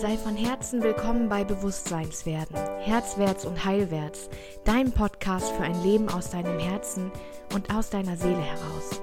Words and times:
Sei 0.00 0.16
von 0.16 0.36
Herzen 0.36 0.80
willkommen 0.80 1.28
bei 1.28 1.42
Bewusstseinswerden, 1.42 2.54
Herzwärts 2.78 3.44
und 3.44 3.64
Heilwärts, 3.64 4.30
dein 4.64 4.92
Podcast 4.92 5.50
für 5.50 5.64
ein 5.64 5.82
Leben 5.82 6.08
aus 6.08 6.30
deinem 6.30 6.56
Herzen 6.60 7.10
und 7.52 7.74
aus 7.74 7.90
deiner 7.90 8.16
Seele 8.16 8.40
heraus. 8.40 9.02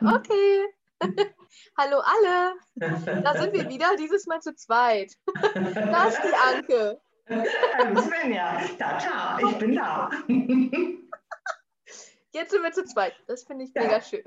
Okay. 0.00 0.64
Hallo 1.76 1.98
alle. 1.98 2.54
Da 2.76 3.34
sind 3.34 3.52
wir 3.52 3.68
wieder, 3.68 3.96
dieses 3.98 4.26
Mal 4.26 4.40
zu 4.40 4.54
zweit. 4.54 5.12
Da 5.54 6.06
ist 6.06 6.20
die 6.22 6.56
Anke. 6.56 7.00
Hallo 7.78 8.00
Svenja. 8.00 8.60
Tata, 8.78 9.38
ich 9.40 9.58
bin 9.58 9.74
da. 9.74 10.08
Jetzt 12.32 12.50
sind 12.50 12.62
wir 12.62 12.72
zu 12.72 12.84
zweit. 12.84 13.14
Das 13.26 13.44
finde 13.44 13.64
ich 13.64 13.74
mega 13.74 14.00
schön. 14.00 14.24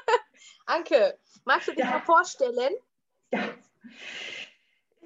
Anke, 0.66 1.18
magst 1.44 1.68
du 1.68 1.72
dich 1.72 1.80
Ja. 1.80 1.90
mal 1.90 2.00
vorstellen? 2.02 2.74
Ja. 3.32 3.54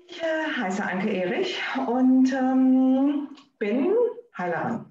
Ich 0.07 0.23
äh, 0.23 0.45
heiße 0.57 0.83
Anke 0.83 1.11
Erich 1.11 1.61
und 1.87 2.33
ähm, 2.33 3.37
bin 3.59 3.95
Heilerin 4.37 4.91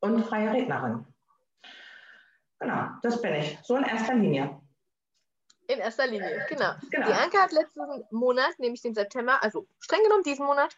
und 0.00 0.24
freie 0.24 0.52
Rednerin. 0.52 1.06
Genau, 2.58 2.88
das 3.02 3.20
bin 3.22 3.34
ich. 3.34 3.58
So 3.62 3.76
in 3.76 3.84
erster 3.84 4.14
Linie. 4.14 4.60
In 5.68 5.78
erster 5.78 6.06
Linie, 6.06 6.44
genau. 6.48 6.72
Genau. 6.90 7.06
Die 7.06 7.12
Anke 7.12 7.38
hat 7.38 7.52
letzten 7.52 7.80
Monat, 8.10 8.58
nämlich 8.58 8.82
den 8.82 8.94
September, 8.94 9.42
also 9.42 9.66
streng 9.78 10.02
genommen 10.02 10.24
diesen 10.24 10.44
Monat, 10.44 10.76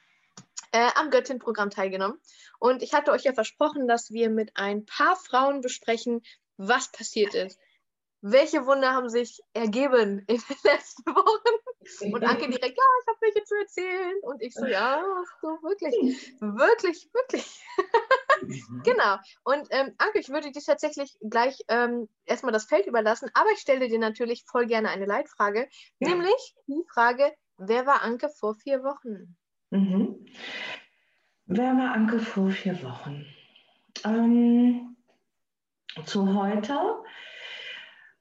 äh, 0.72 0.90
am 0.96 1.10
Göttin-Programm 1.10 1.70
teilgenommen. 1.70 2.20
Und 2.58 2.82
ich 2.82 2.92
hatte 2.92 3.12
euch 3.12 3.22
ja 3.24 3.32
versprochen, 3.32 3.86
dass 3.86 4.10
wir 4.10 4.30
mit 4.30 4.52
ein 4.56 4.84
paar 4.84 5.16
Frauen 5.16 5.60
besprechen, 5.60 6.22
was 6.56 6.90
passiert 6.90 7.34
ist. 7.34 7.58
Welche 8.24 8.66
Wunder 8.66 8.92
haben 8.92 9.08
sich 9.08 9.40
ergeben 9.52 10.20
in 10.28 10.40
den 10.46 10.56
letzten 10.64 11.04
Wochen? 11.14 12.12
Und 12.14 12.22
Anke 12.24 12.48
direkt, 12.48 12.78
ja, 12.78 12.84
ich 13.00 13.08
habe 13.08 13.18
welche 13.20 13.44
zu 13.44 13.54
erzählen. 13.56 14.14
Und 14.22 14.40
ich 14.42 14.54
so, 14.54 14.64
ja, 14.66 15.02
so 15.40 15.48
wirklich, 15.62 16.40
wirklich, 16.40 17.08
wirklich. 17.12 17.60
Genau. 18.84 19.18
Und 19.44 19.68
ähm, 19.70 19.94
Anke, 19.98 20.18
ich 20.18 20.28
würde 20.28 20.50
dir 20.50 20.60
tatsächlich 20.60 21.16
gleich 21.20 21.62
ähm, 21.68 22.08
erstmal 22.24 22.52
das 22.52 22.64
Feld 22.64 22.86
überlassen, 22.86 23.30
aber 23.34 23.50
ich 23.52 23.60
stelle 23.60 23.86
dir 23.86 24.00
natürlich 24.00 24.44
voll 24.46 24.66
gerne 24.66 24.88
eine 24.88 25.06
Leitfrage, 25.06 25.68
Ja. 26.00 26.08
nämlich 26.08 26.54
die 26.66 26.82
Frage, 26.92 27.32
wer 27.56 27.86
war 27.86 28.02
Anke 28.02 28.28
vor 28.30 28.56
vier 28.56 28.82
Wochen? 28.82 29.36
Mhm. 29.72 30.26
Wer 31.46 31.76
war 31.78 31.94
Anke 31.94 32.18
vor 32.18 32.50
vier 32.50 32.82
Wochen? 32.82 33.24
Ähm, 34.04 34.96
zu 36.04 36.34
heute. 36.34 36.74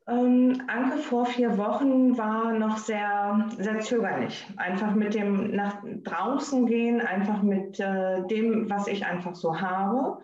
Ähm, 0.07 0.63
Anke 0.67 0.99
vor 0.99 1.25
vier 1.25 1.57
Wochen 1.57 2.17
war 2.17 2.53
noch 2.53 2.77
sehr, 2.77 3.49
sehr 3.57 3.81
zögerlich. 3.81 4.47
Einfach 4.55 4.95
mit 4.95 5.13
dem 5.13 5.53
nach 5.53 5.83
draußen 5.83 6.66
gehen, 6.67 7.02
einfach 7.02 7.41
mit 7.41 7.81
äh, 7.81 8.25
dem, 8.27 8.69
was 8.69 8.88
ich 8.88 9.05
einfach 9.05 9.35
so 9.35 9.59
habe. 9.59 10.23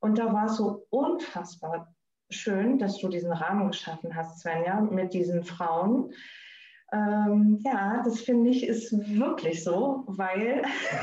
Und 0.00 0.18
da 0.18 0.32
war 0.32 0.46
es 0.46 0.56
so 0.56 0.84
unfassbar 0.90 1.94
schön, 2.28 2.76
dass 2.78 2.98
du 2.98 3.08
diesen 3.08 3.32
Rahmen 3.32 3.68
geschaffen 3.68 4.16
hast, 4.16 4.40
Svenja, 4.40 4.80
mit 4.80 5.14
diesen 5.14 5.44
Frauen. 5.44 6.12
Ähm, 6.92 7.60
ja, 7.64 8.02
das 8.04 8.20
finde 8.20 8.50
ich 8.50 8.66
ist 8.66 8.92
wirklich 9.16 9.62
so, 9.62 10.04
weil, 10.06 10.62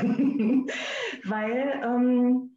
weil 1.24 1.80
ähm, 1.82 2.56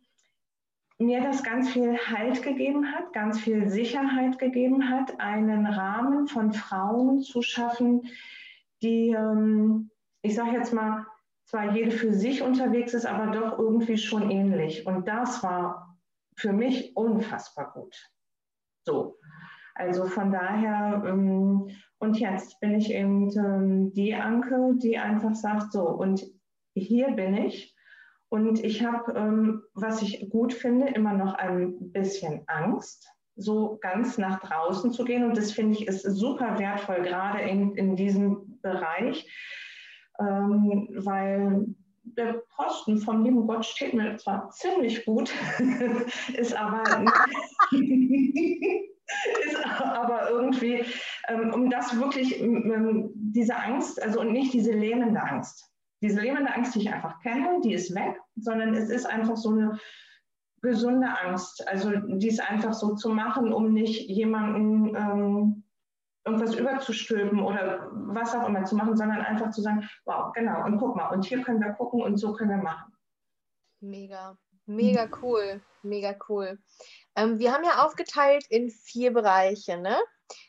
mir 0.97 1.21
das 1.21 1.43
ganz 1.43 1.69
viel 1.69 1.97
Halt 1.97 2.43
gegeben 2.43 2.91
hat, 2.91 3.13
ganz 3.13 3.39
viel 3.39 3.69
Sicherheit 3.69 4.37
gegeben 4.37 4.89
hat, 4.89 5.19
einen 5.19 5.65
Rahmen 5.65 6.27
von 6.27 6.53
Frauen 6.53 7.21
zu 7.21 7.41
schaffen, 7.41 8.07
die, 8.81 9.09
ähm, 9.09 9.89
ich 10.21 10.35
sage 10.35 10.51
jetzt 10.57 10.73
mal, 10.73 11.05
zwar 11.45 11.75
jede 11.75 11.91
für 11.91 12.13
sich 12.13 12.41
unterwegs 12.41 12.93
ist, 12.93 13.05
aber 13.05 13.31
doch 13.31 13.59
irgendwie 13.59 13.97
schon 13.97 14.29
ähnlich. 14.29 14.85
Und 14.85 15.07
das 15.07 15.43
war 15.43 15.97
für 16.35 16.53
mich 16.53 16.95
unfassbar 16.95 17.73
gut. 17.73 17.95
So. 18.85 19.17
Also 19.75 20.05
von 20.05 20.31
daher, 20.31 21.03
ähm, 21.05 21.69
und 22.01 22.19
jetzt 22.19 22.59
bin 22.59 22.73
ich 22.73 22.91
eben 22.91 23.29
die 23.93 24.15
Anke, 24.15 24.73
die 24.77 24.97
einfach 24.97 25.35
sagt, 25.35 25.71
so, 25.71 25.83
und 25.87 26.25
hier 26.73 27.11
bin 27.11 27.35
ich. 27.35 27.75
Und 28.29 28.63
ich 28.63 28.83
habe, 28.83 29.13
ähm, 29.13 29.61
was 29.75 30.01
ich 30.01 30.27
gut 30.31 30.51
finde, 30.51 30.87
immer 30.87 31.13
noch 31.13 31.35
ein 31.35 31.91
bisschen 31.91 32.41
Angst, 32.47 33.07
so 33.35 33.77
ganz 33.81 34.17
nach 34.17 34.39
draußen 34.39 34.91
zu 34.91 35.05
gehen. 35.05 35.23
Und 35.25 35.37
das 35.37 35.51
finde 35.51 35.77
ich 35.77 35.87
ist 35.87 36.01
super 36.01 36.57
wertvoll, 36.57 37.03
gerade 37.03 37.41
in, 37.41 37.75
in 37.75 37.95
diesem 37.95 38.59
Bereich, 38.63 39.29
ähm, 40.19 40.89
weil 40.95 41.67
der 42.03 42.41
Posten 42.55 42.97
vom 42.97 43.23
lieben 43.23 43.45
Gott 43.45 43.63
steht 43.63 43.93
mir 43.93 44.17
zwar 44.17 44.49
ziemlich 44.49 45.05
gut, 45.05 45.31
ist 46.33 46.57
aber, 46.57 46.83
ist 49.45 49.57
aber 49.65 50.29
irgendwie, 50.29 50.85
ähm, 51.27 51.53
um 51.53 51.69
das 51.69 51.97
wirklich, 51.99 52.39
ähm, 52.39 53.11
diese 53.15 53.55
Angst, 53.55 54.01
also 54.01 54.21
und 54.21 54.31
nicht 54.31 54.53
diese 54.53 54.71
lähmende 54.71 55.21
Angst. 55.21 55.67
Diese 56.01 56.19
lähmende 56.19 56.53
Angst, 56.53 56.75
die 56.75 56.79
ich 56.79 56.91
einfach 56.91 57.19
kenne, 57.21 57.61
die 57.63 57.73
ist 57.73 57.93
weg, 57.93 58.19
sondern 58.35 58.73
es 58.73 58.89
ist 58.89 59.05
einfach 59.05 59.37
so 59.37 59.51
eine 59.51 59.79
gesunde 60.61 61.07
Angst. 61.07 61.67
Also 61.67 61.91
dies 61.95 62.39
einfach 62.39 62.73
so 62.73 62.95
zu 62.95 63.09
machen, 63.09 63.53
um 63.53 63.73
nicht 63.73 64.09
jemanden 64.09 64.95
ähm, 64.95 65.63
irgendwas 66.25 66.55
überzustülpen 66.55 67.39
oder 67.39 67.89
was 67.91 68.35
auch 68.35 68.47
immer 68.47 68.63
zu 68.65 68.75
machen, 68.75 68.95
sondern 68.95 69.21
einfach 69.21 69.51
zu 69.51 69.61
sagen, 69.61 69.87
wow, 70.05 70.31
genau, 70.33 70.65
und 70.65 70.77
guck 70.77 70.95
mal, 70.95 71.09
und 71.09 71.25
hier 71.25 71.41
können 71.41 71.61
wir 71.61 71.73
gucken 71.73 72.01
und 72.01 72.17
so 72.17 72.33
können 72.33 72.51
wir 72.51 72.57
machen. 72.57 72.93
Mega, 73.79 74.37
mega 74.75 75.09
cool, 75.21 75.61
mega 75.83 76.15
cool. 76.29 76.59
Ähm, 77.15 77.39
wir 77.39 77.53
haben 77.53 77.63
ja 77.63 77.85
aufgeteilt 77.85 78.45
in 78.49 78.69
vier 78.69 79.13
Bereiche, 79.13 79.77
ne? 79.77 79.97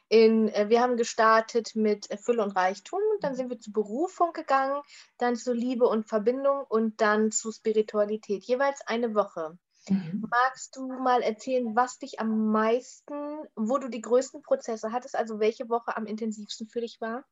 In, 0.08 0.48
äh, 0.48 0.68
wir 0.68 0.80
haben 0.80 0.96
gestartet 0.96 1.74
mit 1.74 2.10
äh, 2.10 2.16
Fülle 2.16 2.42
und 2.42 2.52
Reichtum, 2.52 3.00
dann 3.20 3.34
sind 3.34 3.50
wir 3.50 3.58
zu 3.58 3.72
Berufung 3.72 4.32
gegangen, 4.32 4.80
dann 5.18 5.36
zu 5.36 5.52
Liebe 5.52 5.86
und 5.86 6.06
Verbindung 6.06 6.64
und 6.68 7.00
dann 7.00 7.30
zu 7.30 7.50
Spiritualität. 7.50 8.44
Jeweils 8.44 8.80
eine 8.86 9.14
Woche. 9.14 9.58
Mhm. 9.88 10.24
Magst 10.30 10.76
du 10.76 10.86
mal 10.86 11.22
erzählen, 11.22 11.74
was 11.74 11.98
dich 11.98 12.20
am 12.20 12.52
meisten, 12.52 13.14
wo 13.56 13.78
du 13.78 13.88
die 13.88 14.00
größten 14.00 14.42
Prozesse 14.42 14.92
hattest, 14.92 15.16
also 15.16 15.40
welche 15.40 15.68
Woche 15.68 15.96
am 15.96 16.06
intensivsten 16.06 16.68
für 16.68 16.80
dich 16.80 17.00
war? 17.00 17.24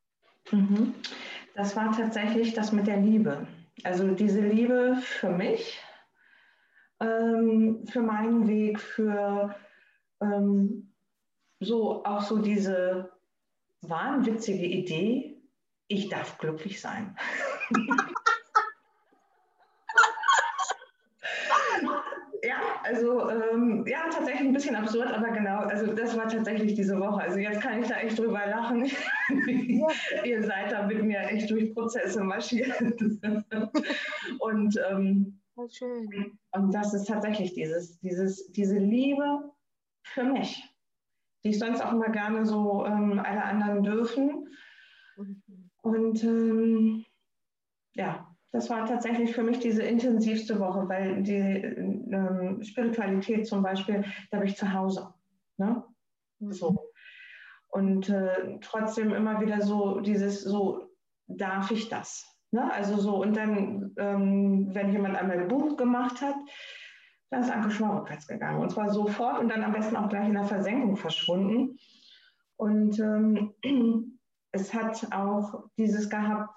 Mhm. 0.51 0.95
Das 1.55 1.77
war 1.77 1.95
tatsächlich 1.97 2.55
das 2.55 2.73
mit 2.73 2.87
der 2.87 2.97
Liebe. 2.97 3.47
Also 3.85 4.09
diese 4.09 4.41
Liebe 4.41 4.99
für 5.03 5.31
mich, 5.31 5.79
ähm, 7.01 7.87
für 7.87 8.03
meinen 8.03 8.47
Weg, 8.47 8.79
für 8.81 9.55
ähm, 10.21 10.93
so 11.61 12.05
auch 12.05 12.23
so 12.23 12.39
diese 12.39 13.11
wahnwitzige 13.83 14.67
Idee, 14.67 15.43
ich 15.89 16.09
darf 16.09 16.39
glücklich 16.39 16.81
sein. 16.81 17.17
Ja, 22.43 22.57
also 22.85 23.29
ähm, 23.29 23.85
ja, 23.87 24.09
tatsächlich 24.11 24.49
ein 24.49 24.53
bisschen 24.53 24.75
absurd, 24.75 25.13
aber 25.13 25.29
genau, 25.31 25.59
also 25.59 25.93
das 25.93 26.17
war 26.17 26.27
tatsächlich 26.27 26.75
diese 26.75 26.99
Woche. 26.99 27.21
Also 27.21 27.39
jetzt 27.39 27.61
kann 27.61 27.83
ich 27.83 27.89
da 27.89 27.97
echt 27.97 28.19
drüber 28.19 28.47
lachen. 28.47 28.91
Ihr 30.25 30.43
seid 30.43 30.73
da 30.73 30.87
mit 30.87 31.03
mir 31.03 31.21
echt 31.21 31.51
durch 31.51 31.75
Prozesse 31.75 32.25
marschiert. 32.25 32.73
Und, 34.39 34.81
ähm, 34.91 35.40
schön. 35.69 36.39
und 36.53 36.75
das 36.75 36.95
ist 36.95 37.07
tatsächlich 37.07 37.55
dieses, 37.55 37.99
dieses, 38.01 38.51
diese 38.53 38.79
Liebe 38.79 39.53
für 40.03 40.25
mich, 40.25 40.65
die 41.45 41.51
ich 41.51 41.59
sonst 41.59 41.81
auch 41.81 41.93
immer 41.93 42.11
gerne 42.11 42.47
so 42.47 42.85
ähm, 42.87 43.19
alle 43.19 43.43
anderen 43.45 43.83
dürfen. 43.83 44.49
Mhm. 45.17 45.71
Und 45.83 46.25
ähm, 46.25 47.05
ja, 47.95 48.31
das 48.53 48.69
war 48.69 48.87
tatsächlich 48.87 49.35
für 49.35 49.43
mich 49.43 49.61
diese 49.61 49.83
intensivste 49.83 50.59
Woche, 50.59 50.89
weil 50.89 51.23
die 51.23 51.35
ähm, 51.35 52.63
Spiritualität 52.63 53.47
zum 53.47 53.63
Beispiel, 53.63 54.05
da 54.31 54.39
bin 54.39 54.49
ich 54.49 54.57
zu 54.57 54.73
Hause. 54.73 55.15
Ne? 55.57 55.85
So. 56.41 56.91
Und 57.69 58.09
äh, 58.09 58.59
trotzdem 58.61 59.13
immer 59.13 59.41
wieder 59.41 59.61
so 59.61 60.01
dieses, 60.01 60.43
so 60.43 60.91
darf 61.29 61.71
ich 61.71 61.89
das? 61.89 62.27
Ne? 62.53 62.73
Also 62.73 62.97
so, 62.97 63.17
und 63.17 63.37
dann, 63.37 63.95
ähm, 63.99 64.69
wenn 64.75 64.93
jemand 64.93 65.17
einmal 65.17 65.39
ein 65.39 65.49
Buch 65.49 65.77
gemacht 65.77 66.21
hat, 66.21 66.35
dann 67.31 67.43
ist 67.43 67.51
Anke 67.51 67.71
schon 67.71 67.89
mal 67.89 67.99
rückwärts 67.99 68.27
gegangen. 68.27 68.61
Und 68.61 68.71
zwar 68.71 68.91
sofort 68.91 69.39
und 69.39 69.49
dann 69.49 69.63
am 69.63 69.73
besten 69.73 69.97
auch 69.97 70.09
gleich 70.09 70.27
in 70.27 70.35
der 70.35 70.45
Versenkung 70.45 70.97
verschwunden. 70.97 71.79
Und 72.57 72.99
ähm, 72.99 73.55
es 74.53 74.75
hat 74.75 75.13
auch 75.13 75.65
dieses 75.79 76.11
gehabt 76.11 76.53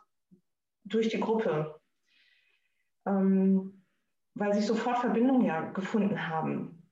durch 0.85 1.09
die 1.09 1.19
Gruppe, 1.19 1.79
ähm, 3.05 3.85
weil 4.33 4.53
sich 4.53 4.65
sofort 4.65 4.97
Verbindungen 4.97 5.45
ja 5.45 5.61
gefunden 5.71 6.27
haben. 6.27 6.89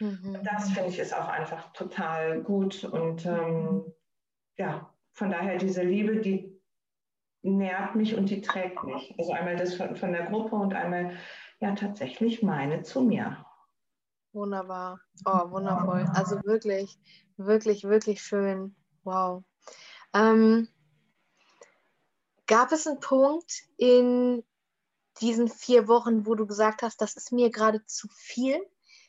Mhm. 0.00 0.40
Das 0.42 0.70
finde 0.70 0.88
ich 0.88 0.98
ist 0.98 1.16
auch 1.16 1.28
einfach 1.28 1.72
total 1.72 2.42
gut. 2.42 2.84
Und 2.84 3.24
ähm, 3.26 3.84
ja, 4.56 4.92
von 5.12 5.30
daher 5.30 5.56
diese 5.56 5.82
Liebe, 5.82 6.20
die 6.20 6.49
nährt 7.42 7.94
mich 7.94 8.16
und 8.16 8.30
die 8.30 8.40
trägt 8.40 8.84
mich. 8.84 9.14
Also 9.18 9.32
einmal 9.32 9.56
das 9.56 9.74
von, 9.74 9.96
von 9.96 10.12
der 10.12 10.26
Gruppe 10.26 10.56
und 10.56 10.74
einmal 10.74 11.16
ja 11.60 11.74
tatsächlich 11.74 12.42
meine 12.42 12.82
zu 12.82 13.02
mir. 13.02 13.44
Wunderbar. 14.32 15.00
Oh, 15.24 15.50
wundervoll. 15.50 16.06
Also 16.14 16.36
wirklich, 16.44 16.98
wirklich, 17.36 17.84
wirklich 17.84 18.22
schön. 18.22 18.76
Wow. 19.02 19.42
Ähm, 20.14 20.68
gab 22.46 22.72
es 22.72 22.86
einen 22.86 23.00
Punkt 23.00 23.62
in 23.76 24.44
diesen 25.20 25.48
vier 25.48 25.88
Wochen, 25.88 26.26
wo 26.26 26.34
du 26.34 26.46
gesagt 26.46 26.82
hast, 26.82 27.00
das 27.00 27.16
ist 27.16 27.32
mir 27.32 27.50
gerade 27.50 27.84
zu 27.86 28.08
viel? 28.08 28.60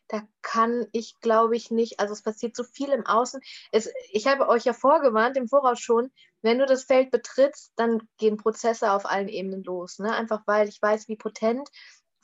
Da 0.08 0.24
kann 0.42 0.88
ich, 0.92 1.20
glaube 1.22 1.56
ich, 1.56 1.72
nicht. 1.72 2.00
Also 2.00 2.14
es 2.14 2.22
passiert 2.22 2.56
so 2.56 2.64
viel 2.64 2.90
im 2.90 3.06
Außen. 3.06 3.42
Es, 3.72 3.90
ich 4.12 4.28
habe 4.28 4.50
euch 4.50 4.66
ja 4.66 4.74
vorgewarnt, 4.74 5.38
im 5.38 5.48
Voraus 5.48 5.80
schon, 5.80 6.12
wenn 6.42 6.60
du 6.60 6.66
das 6.66 6.84
Feld 6.84 7.12
betrittst, 7.12 7.74
dann 7.76 8.08
gehen 8.18 8.38
Prozesse 8.38 8.92
auf 8.92 9.06
allen 9.06 9.28
Ebenen 9.28 9.64
los. 9.64 10.00
Ne? 10.00 10.14
Einfach 10.14 10.42
weil 10.46 10.68
ich 10.68 10.82
weiß, 10.82 11.08
wie 11.08 11.16
potent 11.16 11.70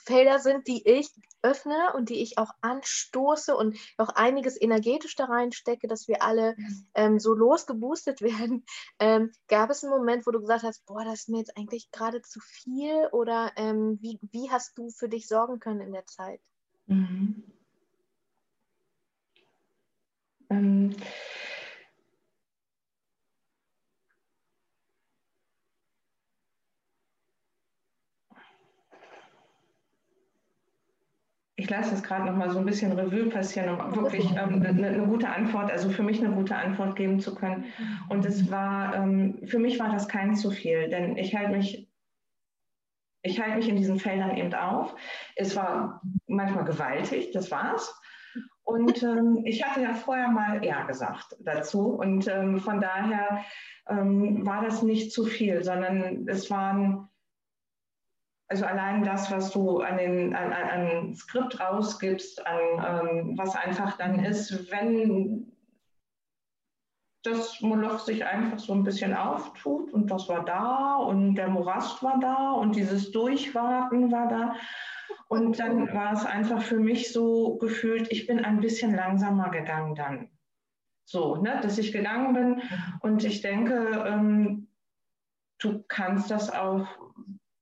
Felder 0.07 0.39
sind, 0.39 0.67
die 0.67 0.87
ich 0.87 1.09
öffne 1.41 1.93
und 1.93 2.09
die 2.09 2.21
ich 2.21 2.37
auch 2.37 2.51
anstoße 2.61 3.55
und 3.55 3.77
auch 3.97 4.09
einiges 4.09 4.59
energetisch 4.59 5.15
da 5.15 5.25
reinstecke, 5.25 5.87
dass 5.87 6.07
wir 6.07 6.23
alle 6.23 6.55
ähm, 6.95 7.19
so 7.19 7.33
losgeboostet 7.33 8.21
werden. 8.21 8.65
Ähm, 8.99 9.31
gab 9.49 9.69
es 9.69 9.83
einen 9.83 9.91
Moment, 9.91 10.25
wo 10.25 10.31
du 10.31 10.39
gesagt 10.39 10.63
hast, 10.63 10.85
boah, 10.85 11.03
das 11.03 11.21
ist 11.21 11.29
mir 11.29 11.39
jetzt 11.39 11.57
eigentlich 11.57 11.91
gerade 11.91 12.21
zu 12.21 12.39
viel? 12.39 13.07
Oder 13.11 13.51
ähm, 13.57 13.99
wie, 14.01 14.17
wie 14.31 14.49
hast 14.49 14.77
du 14.77 14.89
für 14.89 15.09
dich 15.09 15.27
sorgen 15.27 15.59
können 15.59 15.81
in 15.81 15.91
der 15.91 16.05
Zeit? 16.05 16.39
Mhm. 16.87 17.43
Ich 31.59 31.69
lasse 31.71 31.95
es 31.95 32.03
gerade 32.03 32.25
noch 32.25 32.35
mal 32.35 32.51
so 32.51 32.59
ein 32.59 32.65
bisschen 32.65 32.91
Revue 32.91 33.29
passieren, 33.29 33.81
um 33.81 33.95
wirklich 33.95 34.29
ähm, 34.31 34.63
eine, 34.63 34.69
eine, 34.69 35.07
gute 35.07 35.27
Antwort, 35.27 35.71
also 35.71 35.89
für 35.89 36.03
mich 36.03 36.23
eine 36.23 36.33
gute 36.33 36.55
Antwort 36.55 36.95
geben 36.95 37.19
zu 37.19 37.33
können. 37.33 37.65
Und 38.09 38.25
es 38.25 38.51
war, 38.51 38.95
ähm, 38.95 39.39
für 39.47 39.57
mich 39.57 39.79
war 39.79 39.91
das 39.91 40.07
kein 40.07 40.35
zu 40.35 40.51
viel, 40.51 40.87
denn 40.87 41.17
ich 41.17 41.35
halte 41.35 41.53
mich, 41.53 41.89
ich 43.23 43.41
halte 43.41 43.57
mich 43.57 43.67
in 43.67 43.75
diesen 43.75 43.99
Feldern 43.99 44.37
eben 44.37 44.53
auf. 44.53 44.95
Es 45.35 45.55
war 45.55 45.99
manchmal 46.27 46.63
gewaltig, 46.63 47.31
das 47.31 47.49
war's. 47.49 47.99
Und 48.63 49.01
ähm, 49.03 49.41
ich 49.43 49.63
hatte 49.63 49.81
ja 49.81 49.95
vorher 49.95 50.27
mal 50.27 50.63
Ja 50.63 50.85
gesagt 50.85 51.37
dazu. 51.39 51.87
Und 51.87 52.27
ähm, 52.27 52.59
von 52.59 52.79
daher 52.79 53.43
ähm, 53.89 54.45
war 54.45 54.63
das 54.63 54.83
nicht 54.83 55.11
zu 55.11 55.25
viel, 55.25 55.63
sondern 55.63 56.27
es 56.27 56.51
waren 56.51 57.09
also 58.49 58.65
allein 58.65 59.03
das, 59.03 59.29
was 59.31 59.51
du 59.51 59.81
an, 59.81 59.97
den, 59.97 60.35
an, 60.35 60.53
an 60.53 61.15
Skript 61.15 61.59
rausgibst, 61.59 62.45
an 62.45 62.59
ähm, 63.07 63.37
was 63.37 63.55
einfach 63.55 63.97
dann 63.97 64.23
ist, 64.23 64.71
wenn 64.71 65.51
das 67.23 67.59
Moloch 67.61 67.99
sich 67.99 68.25
einfach 68.25 68.59
so 68.59 68.73
ein 68.73 68.83
bisschen 68.83 69.13
auftut 69.13 69.91
und 69.91 70.09
das 70.09 70.29
war 70.29 70.45
da 70.45 70.95
und 70.95 71.35
der 71.35 71.49
Morast 71.49 72.01
war 72.01 72.19
da 72.19 72.51
und 72.51 72.75
dieses 72.75 73.11
Durchwarten 73.11 74.11
war 74.11 74.27
da. 74.29 74.55
Und 75.29 75.59
dann 75.59 75.93
war 75.93 76.13
es 76.13 76.25
einfach 76.25 76.61
für 76.61 76.79
mich 76.79 77.11
so 77.11 77.57
gefühlt, 77.57 78.11
ich 78.11 78.27
bin 78.27 78.45
ein 78.45 78.61
bisschen 78.61 78.95
langsamer 78.95 79.49
gegangen 79.49 79.95
dann. 79.95 80.29
So, 81.03 81.35
ne, 81.35 81.59
dass 81.61 81.77
ich 81.77 81.91
gegangen 81.91 82.33
bin 82.33 82.61
und 83.01 83.25
ich 83.25 83.41
denke, 83.41 84.05
ähm, 84.07 84.67
du 85.59 85.83
kannst 85.87 86.31
das 86.31 86.49
auch 86.49 86.87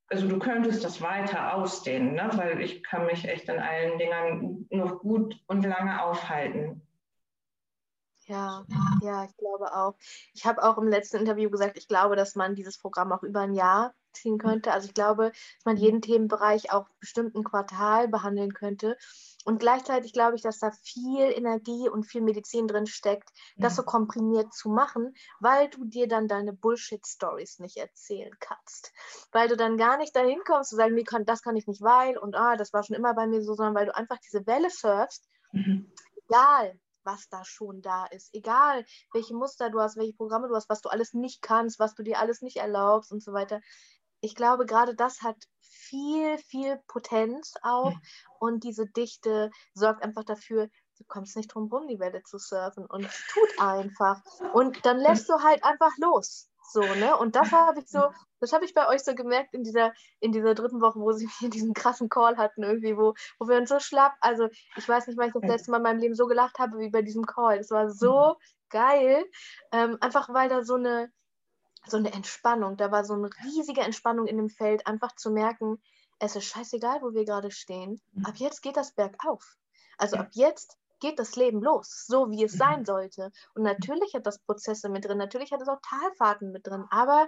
also 0.07 0.27
du 0.27 0.39
könntest 0.39 0.83
das 0.83 1.01
weiter 1.01 1.55
ausdehnen, 1.55 2.13
ne? 2.13 2.29
weil 2.33 2.61
ich 2.61 2.83
kann 2.83 3.05
mich 3.05 3.25
echt 3.25 3.49
in 3.49 3.59
allen 3.59 3.97
Dingern 3.97 4.65
noch 4.69 4.99
gut 4.99 5.35
und 5.47 5.65
lange 5.65 6.03
aufhalten. 6.03 6.81
Ja, 8.27 8.65
ja, 9.03 9.25
ich 9.25 9.37
glaube 9.37 9.75
auch. 9.75 9.95
Ich 10.33 10.45
habe 10.45 10.63
auch 10.63 10.77
im 10.79 10.87
letzten 10.87 11.17
Interview 11.17 11.49
gesagt, 11.49 11.77
ich 11.77 11.87
glaube, 11.87 12.15
dass 12.15 12.35
man 12.35 12.55
dieses 12.55 12.77
Programm 12.79 13.11
auch 13.11 13.21
über 13.21 13.41
ein 13.41 13.53
Jahr 13.53 13.93
ziehen 14.13 14.39
könnte. 14.39 14.71
Also 14.71 14.87
ich 14.87 14.95
glaube, 14.95 15.31
dass 15.31 15.65
man 15.65 15.77
jeden 15.77 16.01
Themenbereich 16.01 16.71
auch 16.71 16.87
bestimmt 16.99 17.35
ein 17.35 17.43
Quartal 17.43 18.07
behandeln 18.07 18.53
könnte. 18.53 18.97
Und 19.45 19.59
gleichzeitig 19.59 20.11
glaube 20.11 20.35
ich, 20.35 20.41
dass 20.41 20.57
da 20.57 20.71
viel 20.71 21.31
Energie 21.31 21.87
und 21.87 22.03
viel 22.03 22.21
Medizin 22.21 22.67
drin 22.67 22.87
steckt, 22.87 23.29
das 23.57 23.75
so 23.75 23.83
mhm. 23.83 23.85
komprimiert 23.85 24.51
zu 24.53 24.69
machen, 24.69 25.13
weil 25.39 25.69
du 25.69 25.85
dir 25.85 26.07
dann 26.07 26.27
deine 26.27 26.51
Bullshit-Stories 26.51 27.59
nicht 27.59 27.77
erzählen 27.77 28.33
kannst. 28.39 28.91
Weil 29.31 29.47
du 29.47 29.55
dann 29.55 29.77
gar 29.77 29.97
nicht 29.97 30.15
dahin 30.15 30.41
kommst 30.45 30.71
zu 30.71 30.75
sagen, 30.75 31.01
kann, 31.05 31.25
das 31.25 31.43
kann 31.43 31.55
ich 31.55 31.67
nicht, 31.67 31.81
weil 31.81 32.17
und 32.17 32.35
ah, 32.35 32.57
das 32.57 32.73
war 32.73 32.83
schon 32.83 32.95
immer 32.95 33.13
bei 33.13 33.27
mir 33.27 33.43
so, 33.43 33.53
sondern 33.53 33.75
weil 33.75 33.85
du 33.85 33.95
einfach 33.95 34.17
diese 34.17 34.47
Welle 34.47 34.71
surfst, 34.71 35.23
mhm. 35.51 35.91
egal 36.27 36.79
was 37.05 37.29
da 37.29 37.45
schon 37.45 37.81
da 37.81 38.05
ist, 38.07 38.33
egal 38.33 38.83
welche 39.13 39.35
Muster 39.35 39.69
du 39.69 39.79
hast, 39.79 39.95
welche 39.95 40.15
Programme 40.15 40.47
du 40.47 40.55
hast, 40.55 40.69
was 40.69 40.81
du 40.81 40.89
alles 40.89 41.13
nicht 41.13 41.41
kannst, 41.41 41.79
was 41.79 41.93
du 41.93 42.01
dir 42.01 42.19
alles 42.19 42.41
nicht 42.41 42.57
erlaubst 42.57 43.11
und 43.11 43.21
so 43.21 43.31
weiter. 43.31 43.61
Ich 44.21 44.35
glaube, 44.35 44.65
gerade 44.65 44.95
das 44.95 45.21
hat 45.21 45.37
viel, 45.61 46.37
viel 46.37 46.79
Potenz 46.87 47.53
auch. 47.61 47.91
Mhm. 47.91 48.01
Und 48.39 48.63
diese 48.63 48.87
Dichte 48.87 49.51
sorgt 49.73 50.03
einfach 50.03 50.23
dafür, 50.23 50.69
du 50.97 51.03
kommst 51.07 51.35
nicht 51.35 51.53
drum 51.53 51.67
rum, 51.71 51.87
die 51.87 51.99
Welle 51.99 52.23
zu 52.23 52.37
surfen. 52.37 52.85
Und 52.85 53.05
es 53.05 53.23
tut 53.33 53.59
einfach. 53.59 54.21
Und 54.53 54.85
dann 54.85 54.97
lässt 54.97 55.29
du 55.29 55.33
halt 55.43 55.63
einfach 55.63 55.91
los. 55.97 56.49
So, 56.71 56.81
ne? 56.81 57.15
Und 57.17 57.35
das 57.35 57.51
habe 57.51 57.79
ich 57.79 57.87
so, 57.87 58.11
das 58.39 58.51
habe 58.51 58.65
ich 58.65 58.73
bei 58.73 58.87
euch 58.87 59.03
so 59.03 59.13
gemerkt 59.13 59.53
in 59.53 59.63
dieser, 59.63 59.93
in 60.19 60.31
dieser 60.31 60.55
dritten 60.55 60.81
Woche, 60.81 60.99
wo 60.99 61.11
sie 61.11 61.27
diesen 61.49 61.73
krassen 61.73 62.09
Call 62.09 62.37
hatten, 62.37 62.63
irgendwie, 62.63 62.97
wo, 62.97 63.13
wo 63.39 63.47
wir 63.47 63.57
uns 63.57 63.69
so 63.69 63.79
schlapp, 63.79 64.13
also 64.19 64.49
ich 64.75 64.87
weiß 64.87 65.07
nicht, 65.07 65.17
weil 65.17 65.27
ich 65.27 65.33
das 65.33 65.43
letzte 65.43 65.71
Mal 65.71 65.77
in 65.77 65.83
meinem 65.83 65.99
Leben 65.99 66.15
so 66.15 66.25
gelacht 66.25 66.57
habe 66.59 66.79
wie 66.79 66.89
bei 66.89 67.01
diesem 67.01 67.25
Call. 67.25 67.59
Das 67.59 67.69
war 67.71 67.89
so 67.89 68.35
geil. 68.69 69.23
Ähm, 69.71 69.97
einfach 70.01 70.29
weil 70.29 70.49
da 70.49 70.63
so 70.63 70.75
eine, 70.75 71.11
so 71.87 71.97
eine 71.97 72.13
Entspannung, 72.13 72.77
da 72.77 72.91
war 72.91 73.05
so 73.05 73.13
eine 73.13 73.29
riesige 73.43 73.81
Entspannung 73.81 74.27
in 74.27 74.37
dem 74.37 74.49
Feld, 74.49 74.85
einfach 74.87 75.15
zu 75.15 75.31
merken, 75.31 75.81
es 76.19 76.35
ist 76.35 76.45
scheißegal, 76.45 77.01
wo 77.01 77.13
wir 77.13 77.25
gerade 77.25 77.51
stehen. 77.51 78.01
Mhm. 78.13 78.25
Ab 78.25 78.35
jetzt 78.37 78.61
geht 78.61 78.77
das 78.77 78.93
bergauf. 78.93 79.57
Also 79.97 80.17
ab 80.17 80.29
jetzt 80.31 80.77
geht 80.99 81.19
das 81.19 81.35
Leben 81.35 81.61
los, 81.61 82.05
so 82.07 82.31
wie 82.31 82.43
es 82.43 82.53
mhm. 82.53 82.57
sein 82.57 82.85
sollte. 82.85 83.31
Und 83.53 83.63
natürlich 83.63 84.13
hat 84.13 84.25
das 84.25 84.39
Prozesse 84.39 84.89
mit 84.89 85.05
drin, 85.05 85.17
natürlich 85.17 85.51
hat 85.51 85.61
es 85.61 85.67
auch 85.67 85.79
Talfahrten 85.81 86.51
mit 86.51 86.65
drin, 86.67 86.85
aber 86.89 87.27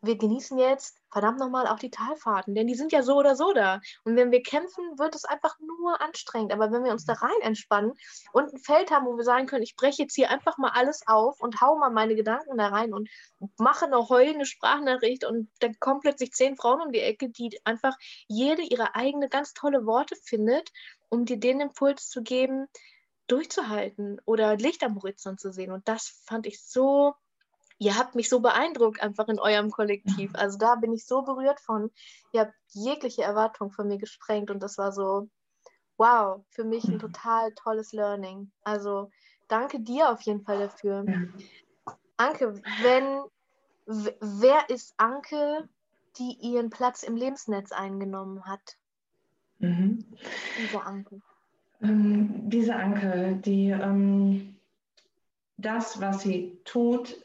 wir 0.00 0.16
genießen 0.16 0.58
jetzt 0.58 1.00
verdammt 1.10 1.38
nochmal 1.38 1.66
auch 1.66 1.78
die 1.78 1.90
Talfahrten, 1.90 2.54
denn 2.54 2.66
die 2.66 2.74
sind 2.74 2.92
ja 2.92 3.02
so 3.02 3.16
oder 3.16 3.34
so 3.34 3.52
da. 3.52 3.80
Und 4.04 4.16
wenn 4.16 4.30
wir 4.30 4.42
kämpfen, 4.42 4.98
wird 4.98 5.14
es 5.14 5.24
einfach 5.24 5.58
nur 5.58 6.00
anstrengend. 6.00 6.52
Aber 6.52 6.70
wenn 6.70 6.84
wir 6.84 6.92
uns 6.92 7.04
da 7.04 7.14
rein 7.14 7.40
entspannen 7.42 7.92
und 8.32 8.52
ein 8.52 8.58
Feld 8.58 8.90
haben, 8.90 9.06
wo 9.06 9.16
wir 9.16 9.24
sagen 9.24 9.46
können, 9.46 9.62
ich 9.62 9.76
breche 9.76 10.02
jetzt 10.02 10.14
hier 10.14 10.30
einfach 10.30 10.58
mal 10.58 10.70
alles 10.74 11.02
auf 11.06 11.40
und 11.40 11.60
hau 11.60 11.78
mal 11.78 11.90
meine 11.90 12.14
Gedanken 12.14 12.56
da 12.58 12.68
rein 12.68 12.92
und 12.94 13.08
mache 13.58 13.86
eine 13.86 14.08
heulende 14.08 14.44
Sprachnachricht 14.44 15.24
und 15.24 15.50
dann 15.60 15.74
kommen 15.80 16.00
plötzlich 16.00 16.32
zehn 16.32 16.56
Frauen 16.56 16.80
um 16.82 16.92
die 16.92 17.00
Ecke, 17.00 17.30
die 17.30 17.58
einfach 17.64 17.96
jede 18.28 18.62
ihre 18.62 18.94
eigene 18.94 19.28
ganz 19.28 19.52
tolle 19.54 19.86
Worte 19.86 20.14
findet, 20.22 20.70
um 21.08 21.24
dir 21.24 21.38
den 21.38 21.60
Impuls 21.60 22.08
zu 22.08 22.22
geben, 22.22 22.66
durchzuhalten 23.26 24.20
oder 24.24 24.56
Licht 24.56 24.82
am 24.82 24.96
Horizont 24.96 25.40
zu 25.40 25.52
sehen. 25.52 25.72
Und 25.72 25.86
das 25.88 26.22
fand 26.26 26.46
ich 26.46 26.62
so 26.62 27.14
ihr 27.78 27.96
habt 27.96 28.14
mich 28.14 28.28
so 28.28 28.40
beeindruckt 28.40 29.00
einfach 29.00 29.28
in 29.28 29.38
eurem 29.38 29.70
Kollektiv. 29.70 30.32
Also 30.34 30.58
da 30.58 30.74
bin 30.74 30.92
ich 30.92 31.06
so 31.06 31.22
berührt 31.22 31.60
von. 31.60 31.90
Ihr 32.32 32.42
habt 32.42 32.54
jegliche 32.70 33.22
Erwartung 33.22 33.70
von 33.70 33.88
mir 33.88 33.98
gesprengt 33.98 34.50
und 34.50 34.62
das 34.62 34.78
war 34.78 34.92
so, 34.92 35.28
wow, 35.96 36.44
für 36.50 36.64
mich 36.64 36.84
ein 36.84 36.98
total 36.98 37.52
tolles 37.54 37.92
Learning. 37.92 38.50
Also 38.62 39.10
danke 39.48 39.80
dir 39.80 40.10
auf 40.10 40.20
jeden 40.22 40.42
Fall 40.42 40.58
dafür. 40.58 41.04
Anke, 42.16 42.60
wenn, 42.82 43.22
wer 43.86 44.68
ist 44.70 44.94
Anke, 44.96 45.68
die 46.18 46.36
ihren 46.40 46.70
Platz 46.70 47.04
im 47.04 47.16
Lebensnetz 47.16 47.72
eingenommen 47.72 48.44
hat? 48.44 48.76
Mhm. 49.58 50.04
Diese 50.58 50.82
Anke. 50.82 51.20
Ähm, 51.80 52.50
diese 52.50 52.74
Anke, 52.74 53.40
die 53.44 53.70
ähm, 53.70 54.56
das, 55.56 56.00
was 56.00 56.22
sie 56.22 56.58
tut, 56.64 57.16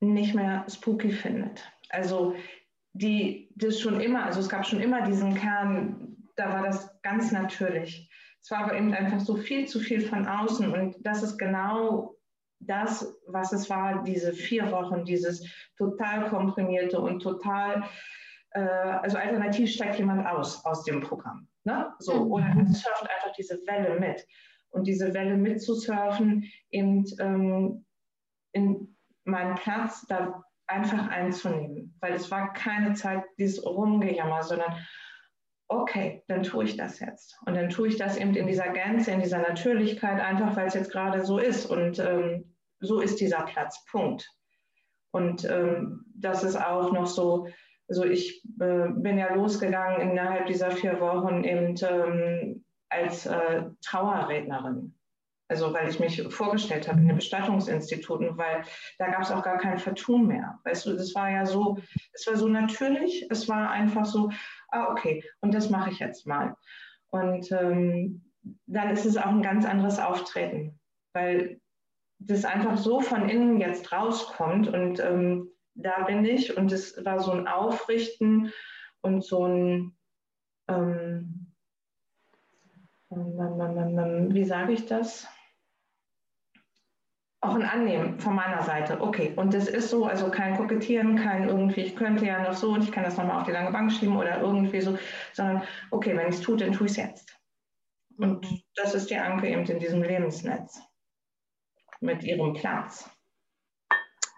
nicht 0.00 0.34
mehr 0.34 0.64
spooky 0.68 1.12
findet. 1.12 1.62
Also 1.90 2.34
die 2.92 3.50
das 3.54 3.80
schon 3.80 4.00
immer, 4.00 4.24
also 4.24 4.40
es 4.40 4.48
gab 4.48 4.66
schon 4.66 4.80
immer 4.80 5.02
diesen 5.02 5.34
Kern, 5.34 6.16
da 6.36 6.50
war 6.50 6.62
das 6.64 7.00
ganz 7.02 7.30
natürlich. 7.30 8.10
Es 8.42 8.50
war 8.50 8.64
aber 8.64 8.76
eben 8.76 8.92
einfach 8.94 9.20
so 9.20 9.36
viel 9.36 9.68
zu 9.68 9.80
viel 9.80 10.00
von 10.00 10.26
außen 10.26 10.72
und 10.72 10.96
das 11.00 11.22
ist 11.22 11.38
genau 11.38 12.14
das, 12.60 13.14
was 13.26 13.52
es 13.52 13.70
war, 13.70 14.02
diese 14.04 14.32
vier 14.32 14.70
Wochen, 14.70 15.04
dieses 15.04 15.46
total 15.76 16.28
komprimierte 16.28 17.00
und 17.00 17.20
total, 17.20 17.84
äh, 18.50 18.60
also 18.60 19.18
alternativ 19.18 19.70
steigt 19.70 19.98
jemand 19.98 20.26
aus 20.26 20.64
aus 20.64 20.84
dem 20.84 21.00
Programm. 21.00 21.48
Ne? 21.64 21.92
So, 21.98 22.24
mhm. 22.24 22.32
oder 22.32 22.56
es 22.70 22.82
schafft 22.82 23.02
einfach 23.02 23.32
diese 23.36 23.58
Welle 23.66 24.00
mit. 24.00 24.26
und 24.70 24.86
diese 24.86 25.12
Welle 25.14 25.36
mitzusurfen, 25.36 26.44
eben 26.70 27.04
ähm, 27.18 27.84
in 28.52 28.96
meinen 29.30 29.54
Platz 29.56 30.06
da 30.08 30.42
einfach 30.66 31.08
einzunehmen. 31.08 31.96
Weil 32.00 32.14
es 32.14 32.30
war 32.30 32.52
keine 32.52 32.94
Zeit 32.94 33.24
dieses 33.38 33.64
Rumgejammer, 33.64 34.42
sondern 34.42 34.74
okay, 35.68 36.22
dann 36.26 36.42
tue 36.42 36.64
ich 36.64 36.76
das 36.76 36.98
jetzt. 36.98 37.38
Und 37.46 37.54
dann 37.56 37.70
tue 37.70 37.88
ich 37.88 37.96
das 37.96 38.16
eben 38.16 38.34
in 38.34 38.46
dieser 38.46 38.68
Gänze, 38.70 39.12
in 39.12 39.20
dieser 39.20 39.38
Natürlichkeit, 39.38 40.20
einfach 40.20 40.56
weil 40.56 40.66
es 40.66 40.74
jetzt 40.74 40.90
gerade 40.90 41.24
so 41.24 41.38
ist. 41.38 41.66
Und 41.66 41.98
ähm, 41.98 42.56
so 42.80 43.00
ist 43.00 43.20
dieser 43.20 43.42
Platz, 43.42 43.84
Punkt. 43.86 44.28
Und 45.12 45.44
ähm, 45.44 46.04
das 46.14 46.42
ist 46.42 46.56
auch 46.56 46.92
noch 46.92 47.06
so, 47.06 47.48
also 47.88 48.04
ich 48.04 48.44
äh, 48.60 48.88
bin 48.88 49.18
ja 49.18 49.32
losgegangen 49.34 50.10
innerhalb 50.10 50.46
dieser 50.46 50.70
vier 50.70 51.00
Wochen 51.00 51.44
eben 51.44 51.74
ähm, 51.82 52.64
als 52.88 53.26
äh, 53.26 53.64
Trauerrednerin. 53.84 54.94
Also 55.50 55.74
weil 55.74 55.88
ich 55.88 55.98
mich 55.98 56.22
vorgestellt 56.32 56.86
habe 56.86 57.00
in 57.00 57.08
den 57.08 57.16
Bestattungsinstituten, 57.16 58.38
weil 58.38 58.62
da 58.98 59.08
gab 59.08 59.22
es 59.22 59.32
auch 59.32 59.42
gar 59.42 59.58
kein 59.58 59.78
Vertun 59.78 60.28
mehr. 60.28 60.60
Weißt 60.62 60.86
du, 60.86 60.92
das 60.92 61.12
war 61.16 61.28
ja 61.28 61.44
so, 61.44 61.76
es 62.12 62.24
war 62.28 62.36
so 62.36 62.46
natürlich, 62.46 63.26
es 63.30 63.48
war 63.48 63.68
einfach 63.68 64.04
so, 64.04 64.30
ah, 64.68 64.92
okay, 64.92 65.24
und 65.40 65.52
das 65.52 65.68
mache 65.68 65.90
ich 65.90 65.98
jetzt 65.98 66.24
mal. 66.24 66.54
Und 67.08 67.50
ähm, 67.50 68.22
dann 68.66 68.90
ist 68.90 69.04
es 69.04 69.16
auch 69.16 69.26
ein 69.26 69.42
ganz 69.42 69.66
anderes 69.66 69.98
Auftreten, 69.98 70.78
weil 71.14 71.60
das 72.20 72.44
einfach 72.44 72.78
so 72.78 73.00
von 73.00 73.28
innen 73.28 73.58
jetzt 73.58 73.90
rauskommt 73.90 74.68
und 74.68 75.00
ähm, 75.00 75.50
da 75.74 76.04
bin 76.04 76.24
ich 76.24 76.56
und 76.56 76.70
es 76.70 77.04
war 77.04 77.18
so 77.18 77.32
ein 77.32 77.48
Aufrichten 77.48 78.52
und 79.00 79.24
so 79.24 79.46
ein, 79.46 79.96
ähm, 80.68 81.52
wie 83.10 84.44
sage 84.44 84.74
ich 84.74 84.86
das? 84.86 85.26
Auch 87.42 87.54
ein 87.54 87.62
Annehmen 87.62 88.18
von 88.20 88.34
meiner 88.34 88.62
Seite. 88.62 89.00
Okay, 89.00 89.32
und 89.36 89.54
das 89.54 89.66
ist 89.66 89.88
so, 89.88 90.04
also 90.04 90.30
kein 90.30 90.56
Kokettieren, 90.56 91.16
kein 91.16 91.48
irgendwie, 91.48 91.80
ich 91.80 91.96
könnte 91.96 92.26
ja 92.26 92.42
noch 92.42 92.52
so 92.52 92.72
und 92.72 92.84
ich 92.84 92.92
kann 92.92 93.04
das 93.04 93.16
nochmal 93.16 93.40
auf 93.40 93.46
die 93.46 93.52
lange 93.52 93.72
Bank 93.72 93.90
schieben 93.90 94.16
oder 94.16 94.40
irgendwie 94.40 94.80
so, 94.82 94.98
sondern 95.32 95.62
okay, 95.90 96.14
wenn 96.16 96.28
ich 96.28 96.34
es 96.36 96.40
tue, 96.42 96.58
dann 96.58 96.72
tue 96.72 96.86
ich 96.86 96.92
es 96.92 96.98
jetzt. 96.98 97.40
Und 98.18 98.50
mhm. 98.50 98.60
das 98.74 98.94
ist 98.94 99.08
die 99.08 99.16
Anke 99.16 99.48
eben 99.48 99.64
in 99.64 99.78
diesem 99.78 100.02
Lebensnetz 100.02 100.80
mit 102.00 102.22
ihrem 102.24 102.52
Platz. 102.52 103.08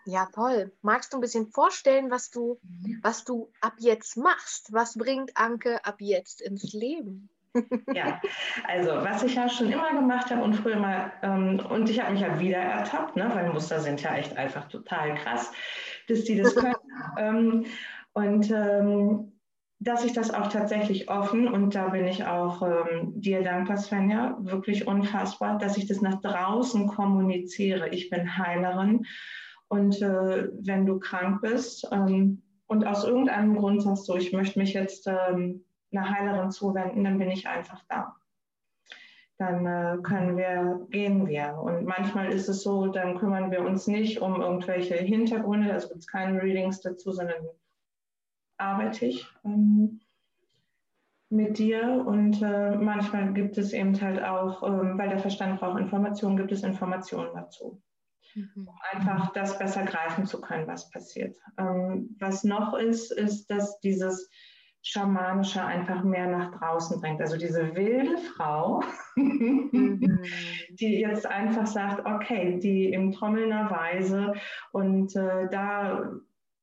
Ja, 0.04 0.28
toll. 0.32 0.72
Magst 0.82 1.12
du 1.12 1.18
ein 1.18 1.20
bisschen 1.20 1.46
vorstellen, 1.48 2.10
was 2.10 2.30
du, 2.30 2.60
mhm. 2.62 3.00
was 3.02 3.24
du 3.24 3.52
ab 3.60 3.74
jetzt 3.78 4.16
machst? 4.16 4.72
Was 4.72 4.96
bringt 4.96 5.36
Anke 5.36 5.84
ab 5.84 5.96
jetzt 6.00 6.40
ins 6.40 6.72
Leben? 6.72 7.28
Ja, 7.92 8.20
also 8.66 8.90
was 8.90 9.22
ich 9.22 9.34
ja 9.34 9.48
schon 9.48 9.70
immer 9.70 9.92
gemacht 9.92 10.30
habe 10.30 10.42
und 10.42 10.54
früher 10.54 10.78
mal, 10.78 11.12
ähm, 11.22 11.60
und 11.68 11.88
ich 11.88 12.00
habe 12.00 12.12
mich 12.12 12.22
ja 12.22 12.38
wieder 12.38 12.58
ertappt, 12.58 13.16
ne, 13.16 13.30
weil 13.34 13.52
Muster 13.52 13.80
sind 13.80 14.02
ja 14.02 14.14
echt 14.14 14.36
einfach 14.36 14.68
total 14.68 15.14
krass, 15.14 15.52
dass 16.08 16.24
die 16.24 16.36
das 16.36 16.54
können. 16.54 16.74
ähm, 17.18 17.64
und 18.14 18.50
ähm, 18.50 19.32
dass 19.80 20.04
ich 20.04 20.12
das 20.12 20.32
auch 20.32 20.46
tatsächlich 20.46 21.10
offen, 21.10 21.48
und 21.48 21.74
da 21.74 21.88
bin 21.88 22.06
ich 22.06 22.24
auch 22.24 22.62
ähm, 22.62 23.20
dir 23.20 23.42
dankbar, 23.42 23.78
Svenja, 23.78 24.36
wirklich 24.40 24.86
unfassbar, 24.86 25.58
dass 25.58 25.76
ich 25.76 25.86
das 25.86 26.00
nach 26.00 26.20
draußen 26.20 26.86
kommuniziere. 26.86 27.88
Ich 27.88 28.08
bin 28.08 28.38
Heilerin 28.38 29.04
und 29.68 30.00
äh, 30.00 30.48
wenn 30.60 30.86
du 30.86 31.00
krank 31.00 31.40
bist 31.42 31.88
ähm, 31.90 32.42
und 32.66 32.86
aus 32.86 33.04
irgendeinem 33.04 33.56
Grund 33.56 33.82
sagst 33.82 34.08
du, 34.08 34.14
ich 34.14 34.32
möchte 34.32 34.58
mich 34.58 34.72
jetzt 34.72 35.08
ähm, 35.08 35.64
einer 35.92 36.10
Heilerin 36.10 36.50
zuwenden, 36.50 37.04
dann 37.04 37.18
bin 37.18 37.30
ich 37.30 37.46
einfach 37.46 37.82
da. 37.88 38.16
Dann 39.38 39.66
äh, 39.66 39.98
können 40.02 40.36
wir, 40.36 40.86
gehen 40.90 41.26
wir. 41.26 41.58
Und 41.60 41.84
manchmal 41.84 42.32
ist 42.32 42.48
es 42.48 42.62
so, 42.62 42.86
dann 42.86 43.18
kümmern 43.18 43.50
wir 43.50 43.62
uns 43.62 43.86
nicht 43.86 44.20
um 44.20 44.40
irgendwelche 44.40 44.94
Hintergründe, 44.94 45.72
also 45.72 45.88
gibt 45.88 46.00
es 46.00 46.06
keine 46.06 46.42
Readings 46.42 46.80
dazu, 46.80 47.12
sondern 47.12 47.44
arbeite 48.58 49.06
ich 49.06 49.26
ähm, 49.44 50.00
mit 51.32 51.58
dir 51.58 52.04
und 52.06 52.42
äh, 52.42 52.76
manchmal 52.76 53.32
gibt 53.32 53.56
es 53.56 53.72
eben 53.72 53.98
halt 54.00 54.22
auch, 54.22 54.62
ähm, 54.62 54.98
weil 54.98 55.08
der 55.08 55.18
Verstand 55.18 55.58
braucht 55.60 55.80
Informationen, 55.80 56.36
gibt 56.36 56.52
es 56.52 56.62
Informationen 56.62 57.30
dazu. 57.34 57.82
Mhm. 58.34 58.68
Um 58.68 58.78
einfach 58.92 59.32
das 59.32 59.58
besser 59.58 59.84
greifen 59.84 60.26
zu 60.26 60.40
können, 60.40 60.66
was 60.66 60.90
passiert. 60.90 61.36
Ähm, 61.58 62.16
was 62.20 62.44
noch 62.44 62.74
ist, 62.74 63.12
ist, 63.12 63.50
dass 63.50 63.80
dieses 63.80 64.30
Schamanische 64.82 65.64
einfach 65.64 66.02
mehr 66.02 66.26
nach 66.26 66.58
draußen 66.58 67.00
bringt. 67.00 67.20
Also 67.20 67.36
diese 67.36 67.74
wilde 67.76 68.18
Frau, 68.18 68.82
mhm. 69.14 70.22
die 70.70 71.00
jetzt 71.00 71.24
einfach 71.24 71.66
sagt, 71.66 72.04
okay, 72.04 72.58
die 72.58 72.92
im 72.92 73.12
trommelnder 73.12 73.70
Weise 73.70 74.34
und 74.72 75.14
äh, 75.14 75.48
da, 75.50 76.10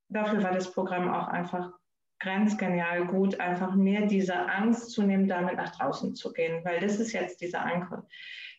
dafür 0.10 0.44
war 0.44 0.52
das 0.52 0.72
Programm 0.72 1.10
auch 1.10 1.30
einfach 1.30 1.72
grenzgenial 2.20 3.08
gut, 3.08 3.40
einfach 3.40 3.76
mehr 3.76 4.06
diese 4.06 4.36
Angst 4.36 4.92
zu 4.92 5.04
nehmen, 5.04 5.30
damit 5.30 5.56
nach 5.56 5.74
draußen 5.78 6.14
zu 6.16 6.34
gehen, 6.34 6.66
weil 6.66 6.82
das 6.82 7.00
ist 7.00 7.14
jetzt 7.14 7.40
diese 7.40 7.60
Anke, 7.60 8.06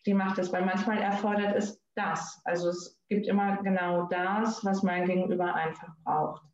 die 0.07 0.15
macht 0.15 0.39
es, 0.39 0.51
weil 0.51 0.65
manchmal 0.65 0.97
erfordert 0.97 1.55
es 1.55 1.79
das. 1.93 2.41
Also 2.45 2.69
es 2.69 2.99
gibt 3.09 3.27
immer 3.27 3.57
genau 3.57 4.07
das, 4.07 4.65
was 4.65 4.81
mein 4.81 5.05
Gegenüber 5.05 5.53
einfach 5.53 5.93
braucht 6.03 6.50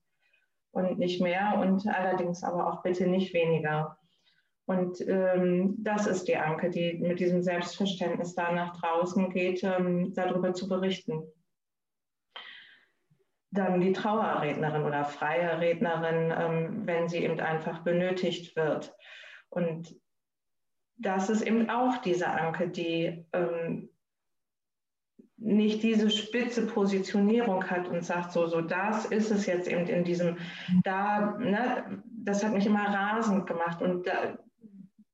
und 0.77 1.00
nicht 1.00 1.22
mehr 1.22 1.57
und 1.60 1.88
allerdings 1.88 2.43
aber 2.43 2.72
auch 2.72 2.81
bitte 2.84 3.07
nicht 3.07 3.34
weniger. 3.34 3.98
Und 4.65 5.00
ähm, 5.07 5.75
das 5.79 6.07
ist 6.07 6.27
die 6.27 6.38
Anke, 6.38 6.69
die 6.69 6.98
mit 7.00 7.19
diesem 7.19 7.41
Selbstverständnis 7.41 8.36
da 8.36 8.51
nach 8.51 8.77
draußen 8.79 9.29
geht, 9.29 9.63
ähm, 9.63 10.13
darüber 10.13 10.53
zu 10.53 10.67
berichten 10.67 11.24
dann 13.51 13.81
die 13.81 13.93
Trauerrednerin 13.93 14.84
oder 14.84 15.05
freie 15.05 15.60
Rednerin, 15.60 16.34
ähm, 16.38 16.88
wenn 16.88 17.07
sie 17.07 17.24
eben 17.24 17.39
einfach 17.39 17.79
benötigt 17.84 18.55
wird. 18.55 18.93
Und 19.50 19.96
das 20.98 21.29
ist 21.29 21.41
eben 21.41 21.69
auch 21.69 21.98
diese 21.98 22.27
Anke, 22.27 22.69
die 22.69 23.25
ähm, 23.34 23.89
nicht 25.38 25.84
diese 25.84 26.10
spitze 26.10 26.65
Positionierung 26.65 27.70
hat 27.70 27.88
und 27.88 28.03
sagt, 28.03 28.32
so, 28.32 28.48
so, 28.48 28.62
das 28.62 29.06
ist 29.06 29.32
es 29.32 29.46
jetzt 29.46 29.67
eben 29.67 29.86
in 29.86 30.03
diesem, 30.03 30.38
da, 30.84 31.38
ne, 31.38 32.01
das 32.24 32.44
hat 32.44 32.53
mich 32.53 32.65
immer 32.65 32.86
rasend 32.86 33.46
gemacht 33.46 33.82
und 33.82 34.08
da 34.08 34.38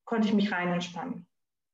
konnte 0.06 0.28
ich 0.28 0.34
mich 0.34 0.52
rein 0.52 0.70
entspannen. 0.70 1.28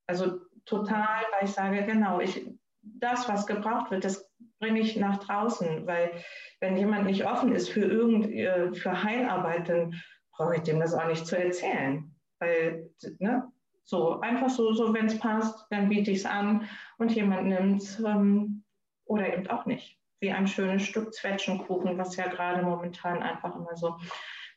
Also 0.08 0.40
total, 0.66 1.22
weil 1.32 1.46
ich 1.46 1.52
sage, 1.52 1.84
genau, 1.84 2.20
ich, 2.20 2.50
das, 2.82 3.30
was 3.30 3.46
gebraucht 3.46 3.92
wird, 3.92 4.04
das 4.04 4.28
bringe 4.60 4.80
ich 4.80 4.96
nach 4.98 5.18
draußen, 5.18 5.86
weil 5.86 6.12
wenn 6.60 6.76
jemand 6.76 7.06
nicht 7.06 7.26
offen 7.26 7.54
ist 7.54 7.70
für 7.70 7.86
irgend, 7.86 8.32
äh, 8.32 8.74
für 8.74 9.04
Heilarbeit, 9.04 9.70
dann 9.70 9.94
brauche 10.32 10.56
ich 10.56 10.64
dem 10.64 10.80
das 10.80 10.94
auch 10.94 11.08
nicht 11.08 11.26
zu 11.26 11.38
erzählen. 11.38 12.16
Weil, 12.40 12.90
ne, 13.20 13.52
so, 13.90 14.20
einfach 14.20 14.50
so, 14.50 14.72
so 14.74 14.94
wenn 14.94 15.08
es 15.08 15.18
passt, 15.18 15.66
dann 15.72 15.90
biete 15.90 16.12
ich 16.12 16.20
es 16.20 16.26
an 16.26 16.70
und 17.00 17.12
jemand 17.12 17.48
nimmt 17.48 17.82
es 17.82 18.00
ähm, 18.00 18.64
oder 19.06 19.34
eben 19.34 19.48
auch 19.48 19.66
nicht. 19.66 19.98
Wie 20.20 20.32
ein 20.32 20.48
schönes 20.48 20.84
Stück 20.84 21.12
Zwetschgenkuchen, 21.14 21.98
was 21.98 22.16
ja 22.16 22.28
gerade 22.28 22.62
momentan 22.62 23.24
einfach 23.24 23.56
immer 23.56 23.76
so 23.76 23.98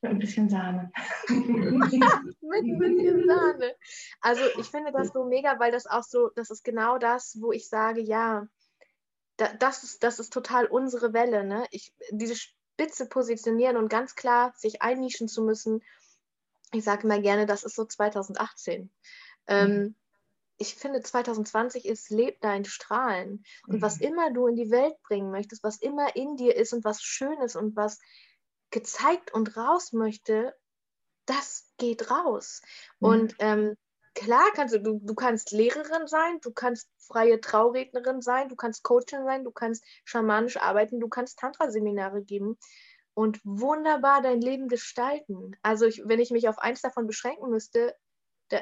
mit 0.02 0.10
ein 0.10 0.18
bisschen 0.18 0.50
Sahne. 0.50 0.92
mit 1.28 1.48
ein 1.48 2.78
bisschen 2.78 3.26
Sahne. 3.26 3.74
Also 4.20 4.42
ich 4.58 4.66
finde 4.66 4.92
das 4.92 5.08
so 5.14 5.24
mega, 5.24 5.58
weil 5.58 5.72
das 5.72 5.86
auch 5.86 6.02
so, 6.02 6.30
das 6.34 6.50
ist 6.50 6.62
genau 6.62 6.98
das, 6.98 7.38
wo 7.40 7.52
ich 7.52 7.68
sage, 7.68 8.02
ja, 8.02 8.46
das, 9.36 9.82
ist, 9.82 10.02
das 10.02 10.18
ist 10.18 10.32
total 10.32 10.66
unsere 10.66 11.14
Welle. 11.14 11.44
Ne? 11.44 11.64
Ich, 11.70 11.94
diese 12.10 12.36
Spitze 12.36 13.08
positionieren 13.08 13.78
und 13.78 13.88
ganz 13.88 14.14
klar 14.14 14.52
sich 14.56 14.82
einnischen 14.82 15.28
zu 15.28 15.42
müssen, 15.42 15.80
ich 16.72 16.84
sage 16.84 17.04
immer 17.04 17.20
gerne, 17.20 17.46
das 17.46 17.64
ist 17.64 17.76
so 17.76 17.84
2018. 17.84 18.90
Ähm, 19.46 19.68
mhm. 19.68 19.74
Ähm, 19.74 19.94
ich 20.58 20.76
finde, 20.76 21.00
2020 21.00 21.86
ist, 21.86 22.10
leb 22.10 22.40
dein 22.40 22.64
Strahlen. 22.64 23.44
Und 23.66 23.76
mhm. 23.76 23.82
was 23.82 24.00
immer 24.00 24.32
du 24.32 24.46
in 24.46 24.56
die 24.56 24.70
Welt 24.70 24.94
bringen 25.02 25.30
möchtest, 25.30 25.64
was 25.64 25.78
immer 25.78 26.14
in 26.14 26.36
dir 26.36 26.56
ist 26.56 26.72
und 26.72 26.84
was 26.84 27.02
schön 27.02 27.40
ist 27.40 27.56
und 27.56 27.74
was 27.74 27.98
gezeigt 28.70 29.34
und 29.34 29.56
raus 29.56 29.92
möchte, 29.92 30.54
das 31.26 31.68
geht 31.78 32.10
raus. 32.10 32.62
Mhm. 33.00 33.08
Und 33.08 33.34
ähm, 33.38 33.76
klar 34.14 34.50
kannst 34.54 34.74
du, 34.74 34.80
du, 34.80 35.00
du 35.02 35.14
kannst 35.14 35.52
Lehrerin 35.52 36.06
sein, 36.06 36.40
du 36.40 36.52
kannst 36.52 36.88
freie 36.98 37.40
Traurednerin 37.40 38.20
sein, 38.20 38.48
du 38.48 38.56
kannst 38.56 38.82
Coachin 38.82 39.24
sein, 39.24 39.44
du 39.44 39.50
kannst 39.50 39.84
schamanisch 40.04 40.56
arbeiten, 40.58 41.00
du 41.00 41.08
kannst 41.08 41.38
Tantra-Seminare 41.38 42.22
geben 42.22 42.58
und 43.14 43.40
wunderbar 43.44 44.22
dein 44.22 44.40
Leben 44.40 44.68
gestalten. 44.68 45.56
Also 45.62 45.86
ich, 45.86 46.02
wenn 46.04 46.20
ich 46.20 46.30
mich 46.30 46.48
auf 46.48 46.58
eins 46.58 46.80
davon 46.80 47.06
beschränken 47.06 47.50
müsste, 47.50 47.94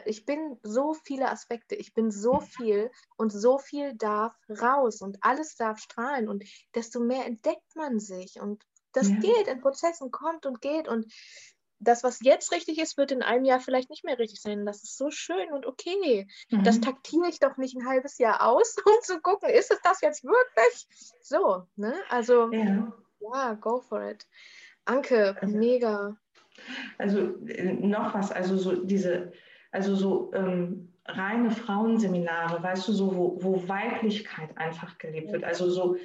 ich 0.04 0.25
bin 0.25 0.59
so 0.62 0.94
viele 0.94 1.30
Aspekte, 1.30 1.75
ich 1.75 1.94
bin 1.94 2.11
so 2.11 2.40
viel 2.40 2.90
und 3.16 3.30
so 3.30 3.59
viel 3.59 3.94
darf 3.94 4.35
raus 4.49 5.00
und 5.02 5.18
alles 5.23 5.56
darf 5.56 5.78
strahlen 5.78 6.28
und 6.28 6.44
desto 6.75 7.00
mehr 7.00 7.26
entdeckt 7.26 7.76
man 7.76 7.99
sich 7.99 8.40
und 8.40 8.64
das 8.92 9.09
ja. 9.09 9.16
geht 9.16 9.47
in 9.47 9.61
Prozessen, 9.61 10.11
kommt 10.11 10.47
und 10.47 10.61
geht 10.61 10.88
und 10.88 11.12
das, 11.80 12.04
was 12.04 12.20
jetzt 12.20 12.52
richtig 12.52 12.78
ist, 12.78 12.99
wird 12.99 13.11
in 13.11 13.23
einem 13.23 13.44
Jahr 13.44 13.59
vielleicht 13.59 13.88
nicht 13.88 14.04
mehr 14.04 14.18
richtig 14.18 14.40
sein. 14.42 14.66
Das 14.66 14.82
ist 14.82 14.99
so 14.99 15.11
schön 15.11 15.50
und 15.50 15.66
okay. 15.66 16.28
Mhm. 16.50 16.62
Das 16.62 16.80
taktiere 16.80 17.28
ich 17.28 17.38
doch 17.38 17.56
nicht 17.56 17.75
ein 17.75 17.88
halbes 17.88 18.18
Jahr 18.18 18.47
aus, 18.47 18.76
um 18.85 19.02
zu 19.02 19.20
gucken, 19.20 19.49
ist 19.49 19.70
es 19.70 19.80
das 19.82 20.00
jetzt 20.02 20.23
wirklich? 20.23 20.87
So, 21.23 21.66
ne? 21.76 21.94
Also, 22.11 22.52
ja, 22.52 22.92
ja 23.20 23.54
go 23.54 23.80
for 23.80 24.02
it. 24.02 24.26
Anke, 24.85 25.37
also, 25.40 25.56
mega. 25.56 26.16
Also 26.99 27.20
äh, 27.47 27.73
noch 27.73 28.14
was, 28.14 28.30
also 28.30 28.59
so 28.59 28.85
diese, 28.85 29.32
also 29.71 29.95
so 29.95 30.33
ähm, 30.35 30.93
reine 31.07 31.50
Frauenseminare, 31.50 32.62
weißt 32.62 32.89
du, 32.89 32.93
so 32.93 33.17
wo, 33.17 33.39
wo 33.41 33.69
Weiblichkeit 33.69 34.57
einfach 34.57 34.99
gelebt 34.99 35.33
wird. 35.33 35.45
Also 35.45 35.71
so 35.71 35.97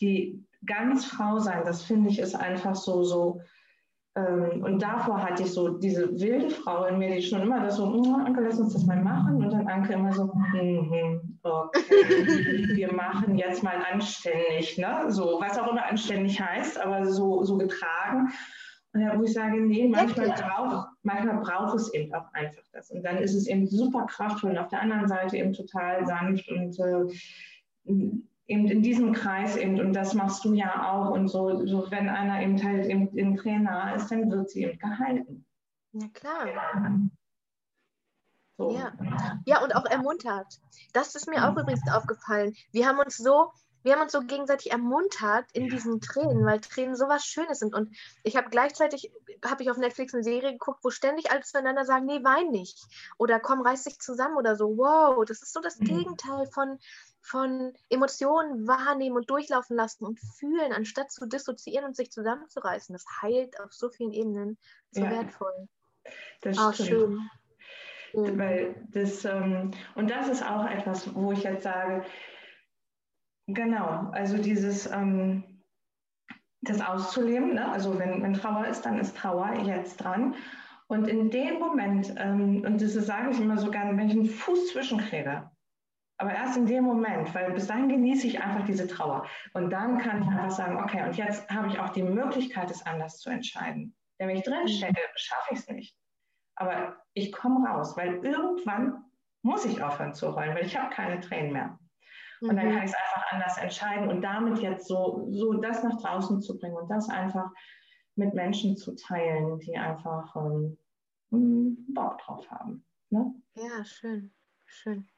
die 0.00 0.44
ganz 0.66 1.04
Frau 1.04 1.38
sein, 1.38 1.62
das 1.64 1.82
finde 1.82 2.10
ich 2.10 2.18
ist 2.18 2.34
einfach 2.34 2.74
so, 2.74 3.02
so 3.02 3.40
ähm, 4.14 4.62
und 4.62 4.82
davor 4.82 5.22
hatte 5.22 5.42
ich 5.42 5.52
so 5.52 5.70
diese 5.70 6.20
wilde 6.20 6.50
Frau 6.50 6.84
in 6.84 6.98
mir, 6.98 7.14
die 7.14 7.22
schon 7.22 7.40
immer 7.40 7.60
das 7.60 7.76
so, 7.76 7.86
oh, 7.86 8.14
Anke, 8.16 8.42
lass 8.42 8.58
uns 8.58 8.74
das 8.74 8.84
mal 8.84 9.00
machen. 9.02 9.36
Und 9.36 9.50
dann 9.50 9.66
Anke 9.66 9.94
immer 9.94 10.12
so, 10.12 10.26
mm, 10.26 11.38
okay, 11.42 11.80
wir 12.74 12.92
machen 12.92 13.38
jetzt 13.38 13.62
mal 13.62 13.78
anständig, 13.90 14.76
ne? 14.76 15.06
So, 15.08 15.40
was 15.40 15.58
auch 15.58 15.68
immer 15.68 15.86
anständig 15.86 16.38
heißt, 16.38 16.78
aber 16.78 17.06
so, 17.06 17.42
so 17.42 17.56
getragen. 17.56 18.30
Wo 18.94 19.22
ich 19.22 19.32
sage, 19.32 19.58
nee, 19.60 19.88
manchmal 19.88 20.28
braucht, 20.28 20.88
manchmal 21.02 21.38
braucht 21.38 21.76
es 21.76 21.94
eben 21.94 22.12
auch 22.12 22.30
einfach 22.34 22.62
das. 22.72 22.90
Und 22.90 23.02
dann 23.02 23.16
ist 23.18 23.34
es 23.34 23.46
eben 23.46 23.66
super 23.66 24.06
kraftvoll 24.06 24.50
und 24.50 24.58
auf 24.58 24.68
der 24.68 24.82
anderen 24.82 25.08
Seite 25.08 25.38
eben 25.38 25.54
total 25.54 26.06
sanft 26.06 26.46
und 26.50 26.78
äh, 26.78 28.20
eben 28.46 28.66
in 28.66 28.82
diesem 28.82 29.12
Kreis 29.12 29.56
eben, 29.56 29.80
und 29.80 29.94
das 29.94 30.12
machst 30.12 30.44
du 30.44 30.52
ja 30.52 30.92
auch, 30.92 31.10
und 31.10 31.28
so, 31.28 31.64
so 31.66 31.90
wenn 31.90 32.08
einer 32.08 32.42
eben 32.42 32.62
halt 32.62 32.84
eben 32.86 33.08
im 33.16 33.36
Trainer 33.36 33.94
ist, 33.94 34.10
dann 34.10 34.30
wird 34.30 34.50
sie 34.50 34.64
eben 34.64 34.78
gehalten. 34.78 35.46
Ja, 35.92 36.08
klar. 36.12 36.48
Ja. 36.48 36.98
So. 38.58 38.76
Ja. 38.76 38.92
ja, 39.46 39.62
und 39.62 39.74
auch 39.74 39.86
ermuntert. 39.86 40.60
Das 40.92 41.14
ist 41.14 41.28
mir 41.28 41.48
auch 41.48 41.56
übrigens 41.56 41.90
aufgefallen. 41.90 42.54
Wir 42.72 42.86
haben 42.86 42.98
uns 42.98 43.16
so, 43.16 43.50
wir 43.82 43.92
haben 43.92 44.02
uns 44.02 44.12
so 44.12 44.20
gegenseitig 44.20 44.70
ermuntert 44.70 45.46
in 45.52 45.68
diesen 45.68 46.00
Tränen, 46.00 46.44
weil 46.44 46.60
Tränen 46.60 46.96
so 46.96 47.08
was 47.08 47.24
Schönes 47.24 47.58
sind. 47.58 47.74
Und 47.74 47.94
ich 48.22 48.36
habe 48.36 48.50
gleichzeitig, 48.50 49.12
habe 49.44 49.62
ich 49.62 49.70
auf 49.70 49.76
Netflix 49.76 50.14
eine 50.14 50.22
Serie 50.22 50.52
geguckt, 50.52 50.80
wo 50.82 50.90
ständig 50.90 51.30
alle 51.30 51.42
zueinander 51.42 51.84
sagen, 51.84 52.06
nee, 52.06 52.22
wein 52.22 52.50
nicht. 52.50 52.78
Oder 53.18 53.40
komm, 53.40 53.62
reiß 53.62 53.84
dich 53.84 53.98
zusammen 53.98 54.36
oder 54.36 54.56
so. 54.56 54.76
Wow, 54.76 55.24
das 55.24 55.42
ist 55.42 55.52
so 55.52 55.60
das 55.60 55.80
mhm. 55.80 55.84
Gegenteil 55.84 56.46
von, 56.46 56.78
von 57.20 57.72
Emotionen 57.88 58.66
wahrnehmen 58.66 59.16
und 59.16 59.30
durchlaufen 59.30 59.76
lassen 59.76 60.04
und 60.04 60.20
fühlen, 60.20 60.72
anstatt 60.72 61.10
zu 61.10 61.26
dissoziieren 61.26 61.84
und 61.86 61.96
sich 61.96 62.10
zusammenzureißen. 62.12 62.92
Das 62.92 63.04
heilt 63.20 63.58
auf 63.60 63.72
so 63.72 63.88
vielen 63.90 64.12
Ebenen 64.12 64.58
so 64.92 65.02
ja, 65.02 65.10
wertvoll. 65.10 65.68
Das 66.40 66.58
oh, 66.58 66.72
stimmt. 66.72 66.88
schön. 66.88 67.30
Weil 68.14 68.74
das, 68.90 69.24
ähm, 69.24 69.70
und 69.94 70.10
das 70.10 70.28
ist 70.28 70.44
auch 70.44 70.66
etwas, 70.66 71.14
wo 71.14 71.32
ich 71.32 71.44
jetzt 71.44 71.62
sage, 71.62 72.04
genau, 73.46 74.10
also 74.12 74.38
dieses, 74.38 74.90
ähm, 74.90 75.44
das 76.62 76.80
auszuleben, 76.80 77.54
ne? 77.54 77.70
also 77.70 77.98
wenn, 77.98 78.22
wenn 78.22 78.34
Trauer 78.34 78.66
ist, 78.66 78.82
dann 78.82 78.98
ist 78.98 79.16
Trauer 79.16 79.52
jetzt 79.64 79.96
dran. 79.96 80.34
Und 80.86 81.08
in 81.08 81.30
dem 81.30 81.58
Moment, 81.58 82.14
ähm, 82.18 82.62
und 82.64 82.80
das 82.80 82.92
sage 82.92 83.30
ich 83.30 83.40
immer 83.40 83.58
so 83.58 83.70
gerne, 83.70 83.96
wenn 83.96 84.08
ich 84.08 84.14
einen 84.14 84.26
Fuß 84.26 84.68
zwischenkriege, 84.72 85.50
aber 86.18 86.34
erst 86.34 86.56
in 86.56 86.66
dem 86.66 86.84
Moment, 86.84 87.34
weil 87.34 87.50
bis 87.52 87.66
dahin 87.66 87.88
genieße 87.88 88.28
ich 88.28 88.40
einfach 88.40 88.64
diese 88.64 88.86
Trauer. 88.86 89.26
Und 89.54 89.70
dann 89.70 89.98
kann 89.98 90.22
ich 90.22 90.28
einfach 90.28 90.52
sagen, 90.52 90.76
okay, 90.76 91.02
und 91.02 91.16
jetzt 91.16 91.50
habe 91.50 91.66
ich 91.66 91.80
auch 91.80 91.88
die 91.88 92.04
Möglichkeit, 92.04 92.70
es 92.70 92.86
anders 92.86 93.18
zu 93.18 93.30
entscheiden. 93.30 93.96
Denn 94.20 94.28
wenn 94.28 94.36
ich 94.36 94.44
drin 94.44 94.68
stecke, 94.68 95.00
schaffe 95.16 95.54
ich 95.54 95.58
es 95.58 95.68
nicht. 95.68 95.96
Aber 96.54 96.96
ich 97.14 97.32
komme 97.32 97.68
raus, 97.68 97.96
weil 97.96 98.24
irgendwann 98.24 99.04
muss 99.42 99.64
ich 99.64 99.82
aufhören 99.82 100.14
zu 100.14 100.36
heulen, 100.36 100.54
weil 100.54 100.66
ich 100.66 100.76
habe 100.76 100.94
keine 100.94 101.18
Tränen 101.18 101.52
mehr. 101.52 101.78
Und 102.42 102.56
dann 102.56 102.66
mhm. 102.66 102.74
kann 102.74 102.84
ich 102.84 102.90
es 102.90 102.96
einfach 102.96 103.32
anders 103.32 103.58
entscheiden 103.58 104.08
und 104.08 104.20
damit 104.22 104.58
jetzt 104.58 104.86
so, 104.86 105.28
so 105.30 105.52
das 105.54 105.82
nach 105.84 106.00
draußen 106.00 106.40
zu 106.40 106.58
bringen 106.58 106.76
und 106.76 106.88
das 106.88 107.08
einfach 107.08 107.50
mit 108.16 108.34
Menschen 108.34 108.76
zu 108.76 108.94
teilen, 108.94 109.58
die 109.60 109.76
einfach 109.76 110.34
ähm, 110.36 110.76
Bock 111.30 112.18
drauf 112.18 112.50
haben. 112.50 112.84
Ne? 113.10 113.32
Ja, 113.54 113.84
schön, 113.84 114.32
schön. 114.66 115.08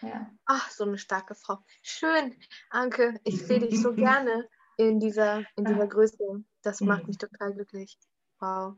Ja. 0.00 0.30
Ach, 0.46 0.70
so 0.70 0.84
eine 0.84 0.98
starke 0.98 1.34
Frau. 1.34 1.58
Schön, 1.82 2.36
Anke. 2.70 3.20
Ich 3.24 3.46
sehe 3.46 3.60
dich 3.60 3.80
so 3.80 3.92
gerne 3.94 4.48
in 4.76 5.00
dieser, 5.00 5.44
in 5.56 5.64
dieser 5.64 5.86
Größe. 5.86 6.44
Das 6.62 6.80
macht 6.80 7.06
mich 7.06 7.18
total 7.18 7.52
glücklich. 7.54 7.98
Wow. 8.38 8.74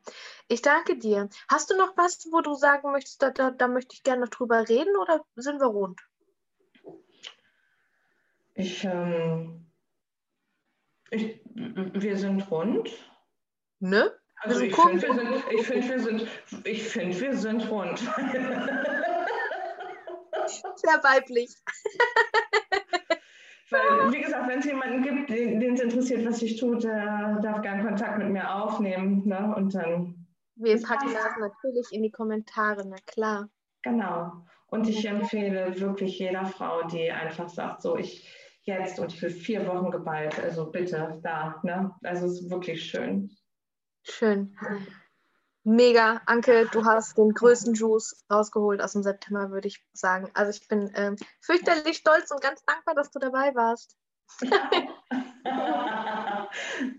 Ich 0.48 0.60
danke 0.60 0.98
dir. 0.98 1.28
Hast 1.48 1.70
du 1.70 1.76
noch 1.76 1.96
was, 1.96 2.26
wo 2.30 2.42
du 2.42 2.54
sagen 2.54 2.92
möchtest, 2.92 3.22
da, 3.22 3.30
da, 3.30 3.50
da 3.50 3.66
möchte 3.66 3.94
ich 3.94 4.02
gerne 4.02 4.22
noch 4.22 4.28
drüber 4.28 4.68
reden 4.68 4.94
oder 4.96 5.24
sind 5.36 5.58
wir 5.58 5.68
rund? 5.68 6.00
Ich, 8.54 8.84
ähm, 8.84 9.66
ich, 11.10 11.40
wir 11.54 12.16
sind 12.16 12.50
rund. 12.50 12.90
Ne? 13.80 14.12
Also 14.36 14.60
ich 14.60 14.74
finde, 14.74 15.02
wir 15.02 15.14
sind, 15.14 15.44
ich 15.50 15.66
finde, 15.66 15.88
wir 15.88 16.00
sind, 16.00 16.26
ich 16.64 16.82
finde, 16.82 17.20
wir 17.20 17.36
sind 17.36 17.70
rund. 17.70 17.98
Sehr 20.76 21.02
weiblich. 21.02 21.50
Weil, 23.70 24.12
wie 24.12 24.20
gesagt, 24.20 24.48
wenn 24.48 24.58
es 24.60 24.66
jemanden 24.66 25.02
gibt, 25.02 25.30
den 25.30 25.74
es 25.74 25.80
interessiert, 25.80 26.24
was 26.26 26.42
ich 26.42 26.60
tue, 26.60 26.78
der 26.78 27.40
darf 27.42 27.62
gerne 27.62 27.82
Kontakt 27.82 28.18
mit 28.18 28.28
mir 28.28 28.54
aufnehmen. 28.54 29.26
Ne? 29.26 29.52
Und 29.56 29.74
dann. 29.74 30.26
Wir 30.56 30.80
packen 30.80 31.12
das 31.12 31.36
natürlich 31.40 31.88
in 31.90 32.02
die 32.02 32.12
Kommentare, 32.12 32.86
na 32.86 32.96
klar. 33.06 33.48
Genau. 33.82 34.44
Und 34.66 34.88
ich 34.88 35.04
empfehle 35.04 35.80
wirklich 35.80 36.18
jeder 36.18 36.44
Frau, 36.44 36.82
die 36.84 37.10
einfach 37.10 37.48
sagt, 37.48 37.82
so 37.82 37.96
ich 37.96 38.28
jetzt 38.64 38.98
und 38.98 39.12
für 39.12 39.30
vier 39.30 39.66
Wochen 39.66 39.90
geballt, 39.90 40.38
also 40.40 40.70
bitte 40.70 41.20
da. 41.22 41.60
Ne? 41.62 41.94
Also 42.02 42.26
es 42.26 42.40
ist 42.40 42.50
wirklich 42.50 42.84
schön. 42.84 43.30
Schön. 44.02 44.56
Mega, 45.62 46.20
Anke, 46.26 46.68
du 46.70 46.84
hast 46.84 47.16
den 47.16 47.32
größten 47.32 47.72
Juice 47.74 48.22
rausgeholt 48.30 48.82
aus 48.82 48.92
dem 48.92 49.02
September, 49.02 49.50
würde 49.50 49.68
ich 49.68 49.82
sagen. 49.94 50.30
Also 50.34 50.50
ich 50.50 50.68
bin 50.68 50.92
ähm, 50.94 51.16
fürchterlich 51.40 51.96
stolz 51.96 52.30
und 52.30 52.42
ganz 52.42 52.62
dankbar, 52.66 52.94
dass 52.94 53.10
du 53.10 53.18
dabei 53.18 53.54
warst. 53.54 53.96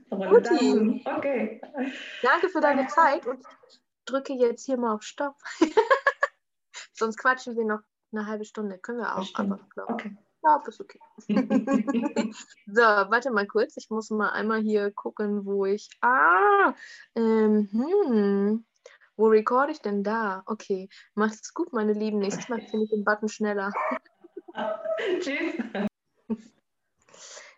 Guti. 0.10 1.04
Okay. 1.06 1.62
Danke 2.23 2.49
für 2.49 2.62
deine 2.62 2.88
Zeit 2.88 3.28
und 3.28 3.45
drücke 4.06 4.34
jetzt 4.34 4.65
hier 4.65 4.78
mal 4.78 4.95
auf 4.95 5.04
Stopp. 5.04 5.36
Sonst 6.93 7.17
quatschen 7.17 7.56
wir 7.56 7.65
noch 7.65 7.82
eine 8.12 8.25
halbe 8.25 8.45
Stunde. 8.45 8.80
Können 8.80 8.99
wir 8.99 9.15
auch, 9.15 9.28
aber 9.36 9.60
glaub, 9.73 9.89
okay. 9.89 10.17
Ja, 10.45 10.62
ist 10.67 10.79
okay. 10.79 10.99
so, 12.67 12.81
warte 12.81 13.31
mal 13.31 13.47
kurz. 13.47 13.77
Ich 13.77 13.89
muss 13.89 14.12
mal 14.12 14.29
einmal 14.29 14.62
hier 14.62 14.91
gucken, 14.91 15.43
wo 15.43 15.65
ich. 15.65 15.89
Ah! 16.01 16.75
Ähm, 17.15 17.67
hm. 17.71 18.65
Wo 19.17 19.27
recorde 19.27 19.71
ich 19.71 19.81
denn 19.81 20.03
da? 20.03 20.43
Okay. 20.45 20.88
Macht's 21.15 21.51
gut, 21.53 21.73
meine 21.73 21.93
Lieben. 21.93 22.19
Nächstes 22.19 22.47
Mal 22.47 22.62
finde 22.62 22.86
ich 22.86 22.91
den 22.91 23.03
Button 23.03 23.27
schneller. 23.27 23.71
Tschüss. 25.19 25.55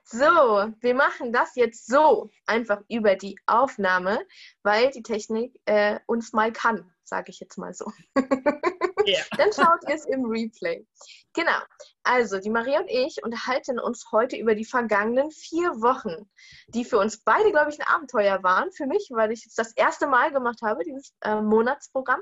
So, 0.06 0.74
wir 0.80 0.96
machen 0.96 1.34
das 1.34 1.56
jetzt 1.56 1.88
so, 1.88 2.30
einfach 2.46 2.82
über 2.88 3.18
die 3.18 3.38
Aufnahme, 3.46 4.26
weil 4.64 4.92
die 4.92 5.04
Technik 5.04 5.60
äh, 5.66 6.00
uns 6.06 6.32
mal 6.32 6.54
kann, 6.54 6.90
sage 7.04 7.32
ich 7.32 7.42
jetzt 7.42 7.58
mal 7.58 7.74
so. 7.74 7.92
Yeah. 9.08 9.24
Dann 9.38 9.54
schaut 9.54 9.88
ihr 9.88 9.96
es 9.96 10.06
im 10.06 10.26
Replay. 10.26 10.86
Genau. 11.34 11.60
Also, 12.04 12.40
die 12.40 12.50
Maria 12.50 12.80
und 12.80 12.90
ich 12.90 13.24
unterhalten 13.24 13.80
uns 13.80 14.06
heute 14.12 14.36
über 14.36 14.54
die 14.54 14.66
vergangenen 14.66 15.32
vier 15.32 15.70
Wochen, 15.82 16.30
die 16.68 16.84
für 16.84 16.98
uns 16.98 17.24
beide, 17.24 17.52
glaube 17.52 17.72
ich, 17.72 17.80
ein 17.80 17.88
Abenteuer 17.88 18.44
waren. 18.44 18.72
Für 18.72 18.86
mich, 18.86 19.10
weil 19.12 19.32
ich 19.32 19.46
es 19.46 19.56
das 19.56 19.72
erste 19.74 20.08
Mal 20.08 20.32
gemacht 20.32 20.60
habe, 20.62 20.84
dieses 20.84 21.14
äh, 21.22 21.42
Monatsprogramm. 21.42 22.22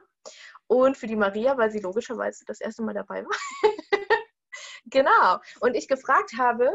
Und 0.68 0.98
für 0.98 1.08
die 1.08 1.16
Maria, 1.16 1.58
weil 1.58 1.72
sie 1.72 1.80
logischerweise 1.80 2.44
das 2.46 2.60
erste 2.60 2.84
Mal 2.84 2.94
dabei 2.94 3.24
war. 3.24 3.38
genau. 4.86 5.40
Und 5.60 5.76
ich 5.76 5.88
gefragt 5.88 6.34
habe, 6.38 6.72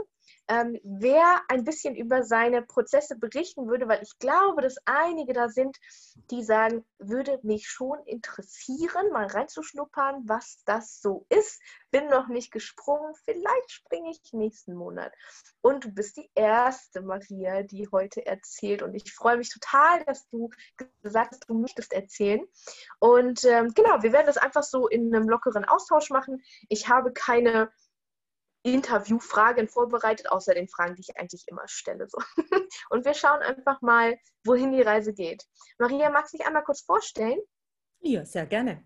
ähm, 0.50 0.80
wer 0.82 1.40
ein 1.48 1.62
bisschen 1.62 1.94
über 1.94 2.24
seine 2.24 2.62
Prozesse 2.62 3.16
berichten 3.16 3.68
würde, 3.68 3.86
weil 3.86 4.02
ich 4.02 4.18
glaube, 4.18 4.62
dass 4.62 4.76
einige 4.84 5.32
da 5.32 5.48
sind, 5.48 5.78
die 6.32 6.42
sagen, 6.42 6.84
würde 6.98 7.38
mich 7.44 7.68
schon 7.68 8.00
interessieren, 8.04 9.12
mal 9.12 9.26
reinzuschnuppern, 9.26 10.28
was 10.28 10.60
das 10.64 11.00
so 11.00 11.24
ist. 11.28 11.62
Bin 11.92 12.08
noch 12.08 12.26
nicht 12.26 12.50
gesprungen, 12.50 13.14
vielleicht 13.24 13.70
springe 13.70 14.10
ich 14.10 14.32
nächsten 14.32 14.74
Monat. 14.74 15.12
Und 15.60 15.84
du 15.84 15.92
bist 15.92 16.16
die 16.16 16.28
erste, 16.34 17.00
Maria, 17.00 17.62
die 17.62 17.88
heute 17.92 18.26
erzählt. 18.26 18.82
Und 18.82 18.94
ich 18.94 19.14
freue 19.14 19.36
mich 19.36 19.50
total, 19.50 20.04
dass 20.04 20.28
du 20.30 20.50
gesagt 21.02 21.30
hast, 21.30 21.48
du 21.48 21.54
möchtest 21.54 21.92
erzählen. 21.92 22.44
Und 22.98 23.44
ähm, 23.44 23.72
genau, 23.74 24.02
wir 24.02 24.12
werden 24.12 24.26
das 24.26 24.36
einfach 24.36 24.64
so 24.64 24.88
in 24.88 25.14
einem 25.14 25.28
lockeren 25.28 25.64
Austausch 25.64 26.10
machen. 26.10 26.42
Ich 26.68 26.88
habe 26.88 27.12
keine 27.12 27.70
Interviewfragen 28.62 29.68
vorbereitet, 29.68 30.30
außer 30.30 30.54
den 30.54 30.68
Fragen, 30.68 30.94
die 30.94 31.02
ich 31.02 31.16
eigentlich 31.18 31.44
immer 31.48 31.66
stelle. 31.66 32.08
So. 32.08 32.18
Und 32.90 33.04
wir 33.04 33.14
schauen 33.14 33.40
einfach 33.40 33.80
mal, 33.80 34.18
wohin 34.44 34.72
die 34.72 34.82
Reise 34.82 35.12
geht. 35.14 35.46
Maria, 35.78 36.10
magst 36.10 36.34
du 36.34 36.38
dich 36.38 36.46
einmal 36.46 36.64
kurz 36.64 36.82
vorstellen? 36.82 37.40
Ja, 38.00 38.24
sehr 38.24 38.46
gerne. 38.46 38.84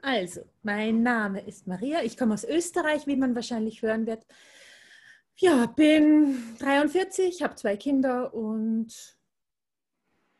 Also, 0.00 0.42
mein 0.62 1.02
Name 1.02 1.44
ist 1.46 1.66
Maria. 1.66 2.02
Ich 2.02 2.16
komme 2.16 2.34
aus 2.34 2.44
Österreich, 2.44 3.06
wie 3.06 3.16
man 3.16 3.34
wahrscheinlich 3.34 3.82
hören 3.82 4.06
wird. 4.06 4.24
Ja, 5.36 5.66
bin 5.66 6.56
43, 6.58 7.42
habe 7.42 7.56
zwei 7.56 7.76
Kinder 7.76 8.34
und 8.34 9.18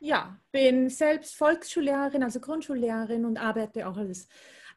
ja, 0.01 0.41
bin 0.53 0.89
selbst 0.89 1.37
Volksschullehrerin, 1.37 2.23
also 2.23 2.41
Grundschullehrerin 2.41 3.25
und 3.25 3.39
arbeite 3.39 3.89
auch 3.89 3.97
als 3.97 4.29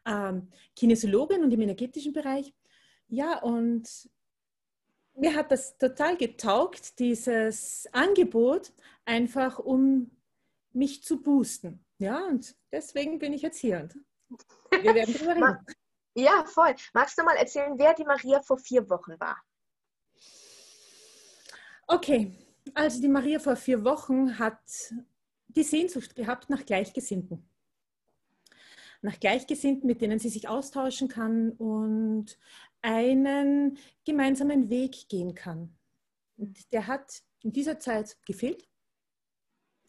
ähm, 0.06 0.52
Kinesiologin 0.76 1.44
und 1.44 1.52
im 1.52 1.62
energetischen 1.62 2.14
Bereich. 2.14 2.54
Ja, 3.12 3.39
und 3.39 4.10
mir 5.15 5.36
hat 5.36 5.52
das 5.52 5.78
total 5.78 6.15
getaugt, 6.15 6.97
dieses 6.97 7.86
Angebot, 7.91 8.71
einfach 9.04 9.60
um 9.60 10.12
mich 10.71 11.04
zu 11.04 11.21
boosten. 11.21 11.86
Ja, 11.97 12.26
und 12.26 12.56
deswegen 12.71 13.19
bin 13.19 13.34
ich 13.34 13.41
jetzt 13.41 13.60
hier. 13.60 13.89
Und 14.30 14.45
wir 14.71 14.95
werden 14.95 15.13
drüber 15.13 15.36
reden. 15.36 15.65
Ja, 16.15 16.45
voll. 16.45 16.74
Magst 16.93 17.17
du 17.17 17.24
mal 17.24 17.36
erzählen, 17.36 17.78
wer 17.78 17.93
die 17.93 18.06
Maria 18.06 18.41
vor 18.41 18.58
vier 18.58 18.89
Wochen 18.89 19.19
war? 19.19 19.38
Okay, 21.88 22.34
also 22.74 23.02
die 23.02 23.10
Maria 23.10 23.39
vor 23.39 23.58
vier 23.58 23.84
Wochen 23.84 24.39
hat 24.39 24.62
die 25.50 25.63
Sehnsucht 25.63 26.15
gehabt 26.15 26.50
nach 26.50 26.65
Gleichgesinnten. 26.65 27.45
Nach 29.02 29.19
Gleichgesinnten, 29.19 29.88
mit 29.88 30.02
denen 30.02 30.19
sie 30.19 30.30
sich 30.30 30.47
austauschen 30.47 31.10
kann 31.10 31.52
und 31.52 32.38
einen 32.82 33.78
gemeinsamen 34.06 34.70
Weg 34.70 35.10
gehen 35.10 35.36
kann. 35.36 35.76
Und 36.38 36.72
der 36.74 36.88
hat 36.88 37.22
in 37.44 37.52
dieser 37.52 37.80
Zeit 37.80 38.17
gefehlt. 38.26 38.67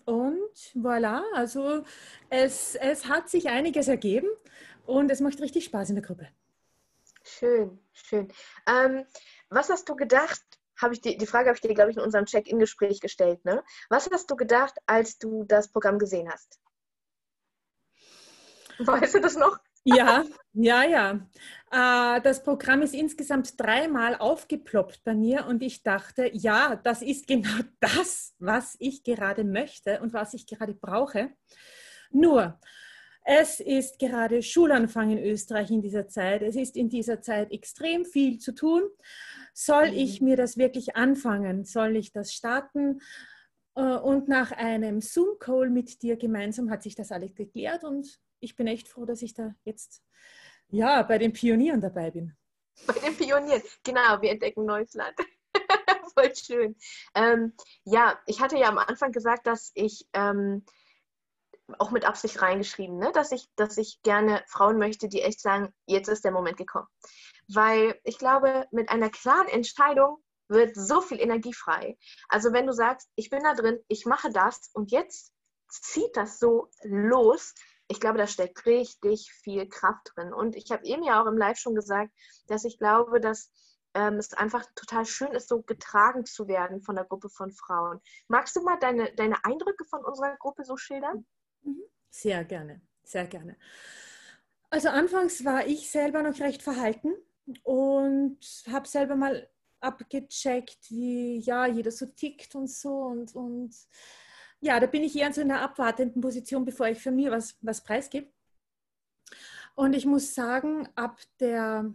Und 0.05 0.57
voilà, 0.75 1.23
also 1.35 1.85
es, 2.29 2.75
es 2.75 3.07
hat 3.07 3.29
sich 3.29 3.49
einiges 3.49 3.89
ergeben 3.89 4.29
und 4.85 5.11
es 5.11 5.21
macht 5.21 5.41
richtig 5.41 5.65
Spaß 5.65 5.91
in 5.91 5.97
der 5.97 6.05
Gruppe. 6.05 6.29
Schön, 7.23 7.79
schön. 7.93 8.33
Ähm, 8.67 9.07
was 9.49 9.71
hast 9.71 9.89
du 9.89 9.95
gedacht, 9.95 10.43
habe 10.77 10.95
ich 10.95 11.01
die, 11.01 11.17
die 11.17 11.27
Frage 11.27 11.49
habe 11.49 11.57
ich 11.57 11.61
dir, 11.61 11.73
glaube 11.75 11.93
ich, 11.93 11.97
in 11.97 12.03
unserem 12.03 12.27
Check-in-Gespräch 12.27 13.01
gestellt. 13.01 13.45
Ne? 13.45 13.63
Was 13.89 14.11
hast 14.11 14.31
du 14.31 14.37
gedacht, 14.37 14.75
als 14.87 15.19
du 15.19 15.45
das 15.45 15.71
Programm 15.71 15.99
gesehen 15.99 16.29
hast? 16.31 16.59
Weißt 18.79 19.15
du 19.15 19.21
das 19.21 19.37
noch? 19.37 19.59
Ja, 19.85 20.25
ja, 20.53 20.85
ja. 20.85 21.29
Äh, 21.71 22.21
das 22.23 22.43
Programm 22.43 22.83
ist 22.83 22.95
insgesamt 22.95 23.61
dreimal 23.61 24.17
aufgeploppt 24.17 25.03
bei 25.05 25.15
mir 25.15 25.47
und 25.47 25.63
ich 25.63 25.83
dachte, 25.83 26.31
ja, 26.33 26.77
das 26.77 27.03
ist 27.03 27.27
genau 27.27 27.59
das, 27.81 28.35
was 28.39 28.77
ich 28.79 29.03
gerade 29.03 29.45
möchte 29.45 30.01
und 30.01 30.13
was 30.13 30.35
ich 30.35 30.47
gerade 30.47 30.75
brauche. 30.75 31.31
Nur, 32.11 32.61
es 33.25 33.61
ist 33.61 33.99
gerade 33.99 34.43
Schulanfang 34.43 35.11
in 35.11 35.19
Österreich 35.19 35.71
in 35.71 35.81
dieser 35.81 36.09
Zeit. 36.09 36.43
Es 36.43 36.57
ist 36.57 36.77
in 36.77 36.89
dieser 36.89 37.21
Zeit 37.21 37.53
extrem 37.53 38.05
viel 38.05 38.39
zu 38.39 38.53
tun. 38.53 38.83
Soll 39.55 39.91
mhm. 39.91 39.97
ich 39.97 40.21
mir 40.21 40.37
das 40.37 40.57
wirklich 40.57 40.97
anfangen? 40.97 41.65
Soll 41.65 41.97
ich 41.97 42.13
das 42.13 42.33
starten? 42.33 43.01
Äh, 43.75 43.83
und 43.83 44.29
nach 44.29 44.53
einem 44.53 45.01
Zoom-Call 45.01 45.71
mit 45.71 46.03
dir 46.03 46.17
gemeinsam 46.17 46.71
hat 46.71 46.83
sich 46.83 46.95
das 46.95 47.11
alles 47.11 47.35
geklärt 47.35 47.85
und 47.85 48.21
ich 48.43 48.57
bin 48.57 48.67
echt 48.67 48.89
froh, 48.89 49.05
dass 49.05 49.23
ich 49.23 49.35
da 49.35 49.55
jetzt 49.65 50.03
ja, 50.69 51.03
bei 51.03 51.19
den 51.19 51.33
Pionieren 51.33 51.81
dabei 51.81 52.11
bin. 52.11 52.37
Bei 52.87 52.95
den 52.95 53.17
Pionieren, 53.17 53.63
genau, 53.85 54.21
wir 54.21 54.31
entdecken 54.31 54.65
neues 54.65 54.95
Land. 54.95 55.15
Voll 56.15 56.35
schön. 56.35 56.77
Ähm, 57.15 57.55
ja, 57.85 58.19
ich 58.27 58.41
hatte 58.41 58.59
ja 58.59 58.69
am 58.69 58.79
Anfang 58.79 59.13
gesagt, 59.13 59.47
dass 59.47 59.71
ich 59.75 60.07
ähm, 60.15 60.65
auch 61.79 61.91
mit 61.91 62.05
Absicht 62.05 62.41
reingeschrieben, 62.41 62.99
ne? 62.99 63.13
dass, 63.13 63.33
ich, 63.33 63.47
dass 63.57 63.77
ich 63.77 64.01
gerne 64.03 64.43
Frauen 64.47 64.79
möchte, 64.79 65.09
die 65.09 65.23
echt 65.23 65.41
sagen, 65.41 65.73
jetzt 65.87 66.09
ist 66.09 66.25
der 66.25 66.33
Moment 66.33 66.57
gekommen. 66.57 66.89
Weil 67.49 68.01
ich 68.05 68.19
glaube, 68.19 68.67
mit 68.71 68.89
einer 68.89 69.11
klaren 69.11 69.49
Entscheidung 69.49 70.23
wird 70.49 70.75
so 70.75 71.01
viel 71.01 71.21
Energie 71.21 71.53
frei. 71.53 71.97
Also 72.29 72.53
wenn 72.53 72.67
du 72.67 72.73
sagst, 72.73 73.09
ich 73.15 73.31
bin 73.31 73.43
da 73.43 73.55
drin, 73.55 73.79
ich 73.89 74.07
mache 74.07 74.31
das 74.31 74.71
und 74.73 74.91
jetzt 74.91 75.33
zieht 75.69 76.17
das 76.17 76.39
so 76.39 76.71
los, 76.83 77.55
ich 77.93 78.01
glaube, 78.01 78.17
da 78.17 78.27
steckt 78.27 78.65
richtig 78.65 79.31
viel 79.33 79.69
Kraft 79.69 80.13
drin. 80.15 80.33
Und 80.33 80.57
ich 80.57 80.71
habe 80.71 80.85
eben 80.85 81.03
ja 81.03 81.23
auch 81.23 81.27
im 81.27 81.37
Live 81.37 81.59
schon 81.59 81.75
gesagt, 81.75 82.11
dass 82.47 82.65
ich 82.65 82.79
glaube, 82.79 83.21
dass 83.21 83.53
ähm, 83.95 84.15
es 84.15 84.33
einfach 84.33 84.65
total 84.75 85.05
schön 85.05 85.31
ist, 85.33 85.49
so 85.49 85.61
getragen 85.61 86.25
zu 86.25 86.49
werden 86.49 86.81
von 86.81 86.97
der 86.97 87.05
Gruppe 87.05 87.29
von 87.29 87.53
Frauen. 87.53 88.01
Magst 88.29 88.57
du 88.57 88.63
mal 88.63 88.79
deine, 88.79 89.13
deine 89.15 89.45
Eindrücke 89.45 89.85
von 89.85 90.03
unserer 90.05 90.35
Gruppe 90.39 90.65
so 90.65 90.79
schildern? 90.79 91.27
Mhm. 91.63 91.83
Sehr 92.09 92.45
gerne, 92.45 92.81
sehr 93.05 93.27
gerne. 93.27 93.57
Also 94.71 94.89
anfangs 94.89 95.45
war 95.45 95.67
ich 95.67 95.91
selber 95.91 96.23
noch 96.23 96.41
recht 96.41 96.63
verhalten 96.63 97.13
und 97.63 98.39
habe 98.71 98.89
selber 98.89 99.17
mal 99.17 99.51
abgecheckt, 99.81 100.91
wie 100.91 101.41
ja 101.41 101.67
jeder 101.67 101.91
so 101.91 102.07
tickt 102.07 102.55
und 102.55 102.71
so 102.71 102.89
und, 102.89 103.35
und 103.35 103.75
ja, 104.63 104.79
da 104.79 104.87
bin 104.87 105.03
ich 105.03 105.17
eher 105.17 105.27
in 105.27 105.33
so 105.33 105.41
einer 105.41 105.61
abwartenden 105.61 106.23
Position, 106.23 106.65
bevor 106.65 106.87
ich 106.87 106.99
für 106.99 107.11
mich 107.11 107.29
was, 107.31 107.59
was 107.63 107.83
preisgebe. 107.83 108.33
Und 109.75 109.95
ich 109.95 110.07
muss 110.07 110.35
sagen, 110.35 110.89
ab 110.95 111.21
der, 111.41 111.93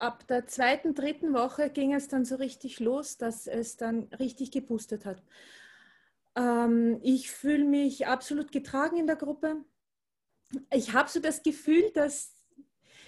ab 0.00 0.26
der 0.26 0.46
zweiten, 0.46 0.94
dritten 0.94 1.32
Woche 1.32 1.70
ging 1.70 1.94
es 1.94 2.08
dann 2.08 2.24
so 2.24 2.34
richtig 2.34 2.80
los, 2.80 3.18
dass 3.18 3.46
es 3.46 3.76
dann 3.76 4.04
richtig 4.14 4.50
geboostet 4.50 5.06
hat. 5.06 5.22
Ähm, 6.34 6.98
ich 7.02 7.30
fühle 7.30 7.64
mich 7.64 8.08
absolut 8.08 8.50
getragen 8.50 8.96
in 8.96 9.06
der 9.06 9.16
Gruppe. 9.16 9.64
Ich 10.72 10.92
habe 10.92 11.08
so 11.08 11.20
das 11.20 11.44
Gefühl, 11.44 11.92
dass 11.92 12.34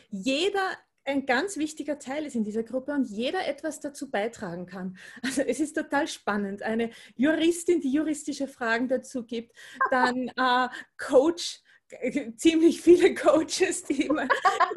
jeder 0.08 0.78
ein 1.04 1.26
ganz 1.26 1.56
wichtiger 1.56 1.98
Teil 1.98 2.24
ist 2.26 2.36
in 2.36 2.44
dieser 2.44 2.62
Gruppe 2.62 2.92
und 2.92 3.08
jeder 3.08 3.46
etwas 3.46 3.80
dazu 3.80 4.10
beitragen 4.10 4.66
kann. 4.66 4.96
Also 5.22 5.42
es 5.42 5.60
ist 5.60 5.74
total 5.74 6.08
spannend. 6.08 6.62
Eine 6.62 6.90
Juristin, 7.16 7.80
die 7.80 7.92
juristische 7.92 8.48
Fragen 8.48 8.88
dazu 8.88 9.24
gibt, 9.24 9.56
dann 9.90 10.28
äh, 10.28 10.68
Coach, 10.98 11.60
ziemlich 12.36 12.80
viele 12.80 13.14
Coaches, 13.14 13.84
die 13.84 14.06
immer, 14.06 14.26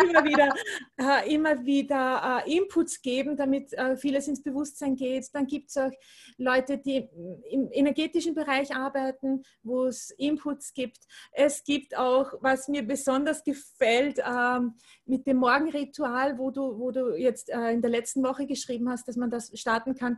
immer 0.02 0.24
wieder, 0.24 0.54
äh, 0.98 1.34
immer 1.34 1.66
wieder 1.66 2.44
äh, 2.46 2.58
Inputs 2.58 3.02
geben, 3.02 3.38
damit 3.38 3.74
äh, 3.74 3.96
vieles 3.98 4.28
ins 4.28 4.44
Bewusstsein 4.44 4.96
geht. 4.96 5.28
Dann 5.34 5.48
gibt 5.48 5.70
es 5.70 5.78
auch 5.78 5.92
Leute, 6.38 6.78
die 6.78 7.08
im 7.50 7.70
energetischen 7.72 8.36
Bereich 8.36 8.76
arbeiten, 8.76 9.44
wo 9.64 9.86
es 9.86 10.12
Inputs 10.12 10.74
gibt. 10.74 11.00
Es 11.32 11.64
gibt 11.64 11.98
auch, 11.98 12.34
was 12.42 12.68
mir 12.68 12.84
besonders 12.84 13.44
gefällt, 13.44 14.20
ähm, 14.26 14.76
mit 15.06 15.28
dem 15.28 15.38
Morgenritual, 15.38 16.38
wo 16.38 16.52
du, 16.52 16.80
wo 16.80 16.92
du 16.92 17.16
jetzt 17.16 17.50
äh, 17.50 17.72
in 17.72 17.82
der 17.82 17.92
letzten 17.92 18.24
Woche 18.24 18.46
geschrieben 18.46 18.90
hast, 18.90 19.08
dass 19.08 19.16
man 19.16 19.30
das 19.30 19.52
starten 19.58 19.96
kann 19.96 20.18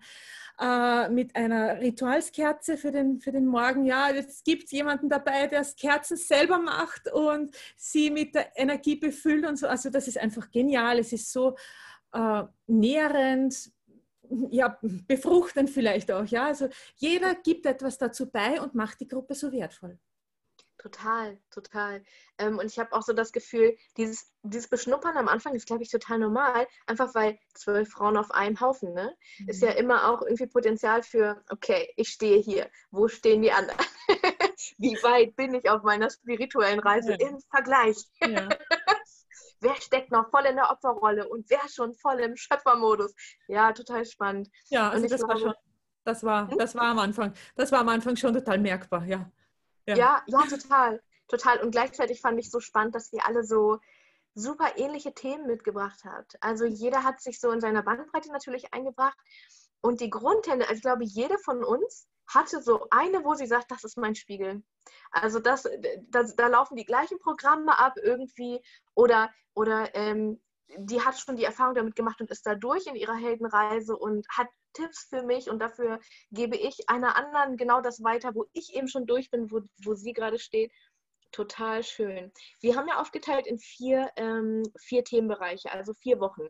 äh, 0.60 1.10
mit 1.10 1.36
einer 1.36 1.80
Ritualskerze 1.80 2.78
für 2.78 2.92
den, 2.92 3.20
für 3.20 3.32
den 3.32 3.46
Morgen. 3.46 3.86
Ja, 3.86 4.10
es 4.10 4.44
gibt 4.44 4.72
jemanden 4.72 5.10
dabei, 5.10 5.48
der 5.48 5.64
Kerzen 5.80 6.18
selber 6.18 6.58
macht 6.58 7.12
und 7.12 7.56
sie 7.76 8.10
mit 8.10 8.34
der 8.34 8.58
Energie 8.58 8.96
befüllt 8.96 9.46
und 9.46 9.58
so. 9.58 9.68
Also 9.68 9.90
das 9.90 10.08
ist 10.08 10.18
einfach 10.18 10.50
genial. 10.50 11.00
Es 11.00 11.14
ist 11.14 11.32
so 11.32 11.56
äh, 12.14 12.44
nährend, 12.66 13.72
ja, 14.50 14.80
befruchtend 14.82 15.70
vielleicht 15.70 16.12
auch. 16.12 16.26
Ja, 16.26 16.48
also 16.48 16.70
jeder 16.96 17.36
gibt 17.36 17.66
etwas 17.66 17.98
dazu 17.98 18.30
bei 18.30 18.60
und 18.60 18.76
macht 18.76 19.00
die 19.00 19.08
Gruppe 19.08 19.36
so 19.36 19.52
wertvoll. 19.52 20.00
Total, 20.80 21.40
total. 21.50 22.04
Ähm, 22.38 22.60
und 22.60 22.66
ich 22.68 22.78
habe 22.78 22.94
auch 22.94 23.02
so 23.02 23.12
das 23.12 23.32
Gefühl, 23.32 23.76
dieses, 23.98 24.32
dieses 24.44 24.70
Beschnuppern 24.70 25.18
am 25.18 25.28
Anfang 25.28 25.56
ist, 25.56 25.66
glaube 25.66 25.82
ich, 25.82 25.90
total 25.90 26.20
normal, 26.20 26.68
einfach 26.86 27.16
weil 27.16 27.40
zwölf 27.56 27.90
Frauen 27.90 28.16
auf 28.16 28.30
einem 28.32 28.60
Haufen, 28.60 28.94
ne? 28.94 29.16
Mhm. 29.40 29.50
Ist 29.50 29.64
ja 29.64 29.72
mhm. 29.72 29.78
immer 29.78 30.12
auch 30.12 30.22
irgendwie 30.22 30.46
Potenzial 30.46 31.02
für, 31.02 31.44
okay, 31.50 31.92
ich 31.96 32.10
stehe 32.10 32.40
hier, 32.40 32.70
wo 32.92 33.08
stehen 33.08 33.42
die 33.42 33.52
anderen? 33.52 33.80
Wie 34.78 34.96
weit 35.04 35.36
bin 35.36 35.54
ich 35.54 35.70
auf 35.70 35.84
meiner 35.84 36.10
spirituellen 36.10 36.80
Reise 36.80 37.16
ja. 37.20 37.28
im 37.28 37.40
Vergleich? 37.50 37.98
Ja. 38.22 38.48
wer 39.60 39.76
steckt 39.76 40.12
noch 40.12 40.30
voll 40.30 40.46
in 40.46 40.56
der 40.56 40.70
Opferrolle 40.70 41.28
und 41.28 41.50
wer 41.50 41.68
schon 41.70 41.94
voll 41.96 42.20
im 42.20 42.36
Schöpfermodus? 42.36 43.14
Ja, 43.48 43.72
total 43.74 44.06
spannend. 44.06 44.50
Ja, 44.70 44.90
also 44.90 45.08
das 45.08 45.20
glaube, 45.20 45.34
war 45.34 45.40
schon, 45.40 45.54
das 46.04 46.24
war, 46.24 46.50
hm? 46.50 46.58
das 46.58 46.76
war 46.76 46.84
am 46.84 47.00
Anfang, 47.00 47.34
das 47.56 47.72
war 47.72 47.80
am 47.80 47.90
Anfang 47.90 48.16
schon 48.16 48.34
total 48.34 48.60
merkbar, 48.60 49.06
ja. 49.06 49.32
Ja. 49.88 49.96
ja, 49.96 50.24
ja, 50.28 50.42
total. 50.42 51.02
Total. 51.28 51.62
Und 51.62 51.72
gleichzeitig 51.72 52.22
fand 52.22 52.40
ich 52.40 52.52
so 52.52 52.60
spannend, 52.60 52.96
dass 52.96 53.12
ihr 53.12 53.26
alle 53.26 53.44
so 53.44 53.80
super 54.34 54.78
ähnliche 54.78 55.14
Themen 55.14 55.48
mitgebracht 55.48 56.04
habt. 56.06 56.38
Also 56.42 56.66
jeder 56.66 57.04
hat 57.04 57.22
sich 57.22 57.40
so 57.40 57.52
in 57.52 57.60
seiner 57.60 57.84
Bandbreite 57.84 58.32
natürlich 58.32 58.74
eingebracht. 58.74 59.18
Und 59.82 60.00
die 60.00 60.10
Grundtendenz, 60.10 60.70
also 60.70 60.78
ich 60.78 60.84
glaube, 60.84 61.04
jede 61.04 61.38
von 61.40 61.64
uns 61.64 62.08
hatte 62.28 62.62
so 62.62 62.88
eine, 62.92 63.24
wo 63.24 63.36
sie 63.36 63.48
sagt, 63.48 63.72
das 63.72 63.84
ist 63.84 63.98
mein 63.98 64.16
Spiegel. 64.16 64.64
Also 65.12 65.40
das, 65.40 65.68
das 66.10 66.36
da 66.36 66.48
laufen 66.48 66.76
die 66.76 66.86
gleichen 66.86 67.20
Programme 67.20 67.78
ab 67.80 67.94
irgendwie 68.02 68.62
oder, 68.96 69.32
oder 69.54 69.94
ähm, 69.96 70.42
die 70.78 71.02
hat 71.02 71.18
schon 71.18 71.38
die 71.38 71.46
Erfahrung 71.46 71.76
damit 71.76 71.96
gemacht 71.96 72.20
und 72.20 72.30
ist 72.30 72.46
da 72.46 72.56
durch 72.56 72.86
in 72.88 72.96
ihrer 72.96 73.16
Heldenreise 73.16 73.96
und 73.96 74.28
hat 74.30 74.50
Tipps 74.78 75.08
für 75.10 75.24
mich 75.24 75.50
und 75.50 75.60
dafür 75.60 76.00
gebe 76.32 76.56
ich 76.56 76.88
einer 76.88 77.16
anderen 77.16 77.58
genau 77.58 77.82
das 77.82 78.04
weiter, 78.04 78.36
wo 78.36 78.46
ich 78.54 78.76
eben 78.76 78.88
schon 78.88 79.08
durch 79.08 79.32
bin, 79.32 79.52
wo, 79.52 79.62
wo 79.84 79.96
sie 79.96 80.14
gerade 80.14 80.38
steht. 80.38 80.72
Total 81.32 81.84
schön. 81.84 82.32
Wir 82.62 82.76
haben 82.76 82.88
ja 82.88 83.02
aufgeteilt 83.02 83.48
in 83.48 83.58
vier, 83.58 84.12
ähm, 84.16 84.64
vier 84.80 85.04
Themenbereiche, 85.04 85.72
also 85.72 85.94
vier 85.94 86.20
Wochen. 86.20 86.48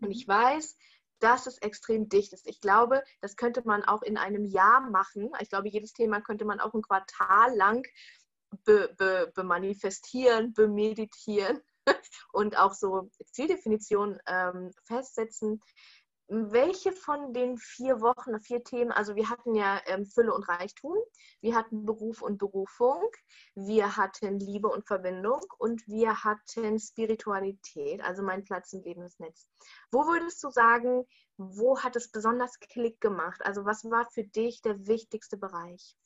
Und 0.00 0.10
ich 0.10 0.26
weiß, 0.26 0.76
dass 1.20 1.46
es 1.46 1.58
extrem 1.58 2.08
dicht 2.08 2.32
ist. 2.32 2.46
Ich 2.46 2.60
glaube, 2.60 3.02
das 3.20 3.36
könnte 3.36 3.62
man 3.64 3.84
auch 3.84 4.02
in 4.02 4.16
einem 4.16 4.44
Jahr 4.44 4.80
machen. 4.80 5.30
Ich 5.40 5.48
glaube, 5.48 5.68
jedes 5.68 5.92
Thema 5.92 6.20
könnte 6.20 6.44
man 6.44 6.60
auch 6.60 6.74
ein 6.74 6.82
Quartal 6.82 7.54
lang 7.56 7.86
be, 8.64 8.94
be, 8.96 9.32
bemanifestieren, 9.34 10.52
bemeditieren 10.52 11.60
und 12.32 12.58
auch 12.58 12.72
so 12.72 13.10
Zieldefinitionen 13.32 14.18
ähm, 14.26 14.72
festsetzen. 14.84 15.62
Welche 16.28 16.90
von 16.90 17.32
den 17.32 17.56
vier 17.56 18.00
Wochen, 18.00 18.40
vier 18.40 18.64
Themen, 18.64 18.90
also 18.90 19.14
wir 19.14 19.30
hatten 19.30 19.54
ja 19.54 19.80
ähm, 19.86 20.06
Fülle 20.06 20.34
und 20.34 20.48
Reichtum, 20.48 20.96
wir 21.40 21.54
hatten 21.54 21.84
Beruf 21.84 22.20
und 22.20 22.38
Berufung, 22.38 23.08
wir 23.54 23.96
hatten 23.96 24.40
Liebe 24.40 24.68
und 24.68 24.86
Verbindung 24.86 25.40
und 25.58 25.86
wir 25.86 26.24
hatten 26.24 26.80
Spiritualität, 26.80 28.00
also 28.02 28.24
mein 28.24 28.42
Platz 28.42 28.72
im 28.72 28.82
Lebensnetz. 28.82 29.46
Wo 29.92 30.06
würdest 30.06 30.42
du 30.42 30.50
sagen, 30.50 31.04
wo 31.36 31.78
hat 31.80 31.94
es 31.94 32.10
besonders 32.10 32.58
Klick 32.58 33.00
gemacht? 33.00 33.40
Also 33.44 33.64
was 33.64 33.84
war 33.84 34.10
für 34.10 34.24
dich 34.24 34.62
der 34.62 34.86
wichtigste 34.86 35.36
Bereich? 35.36 35.96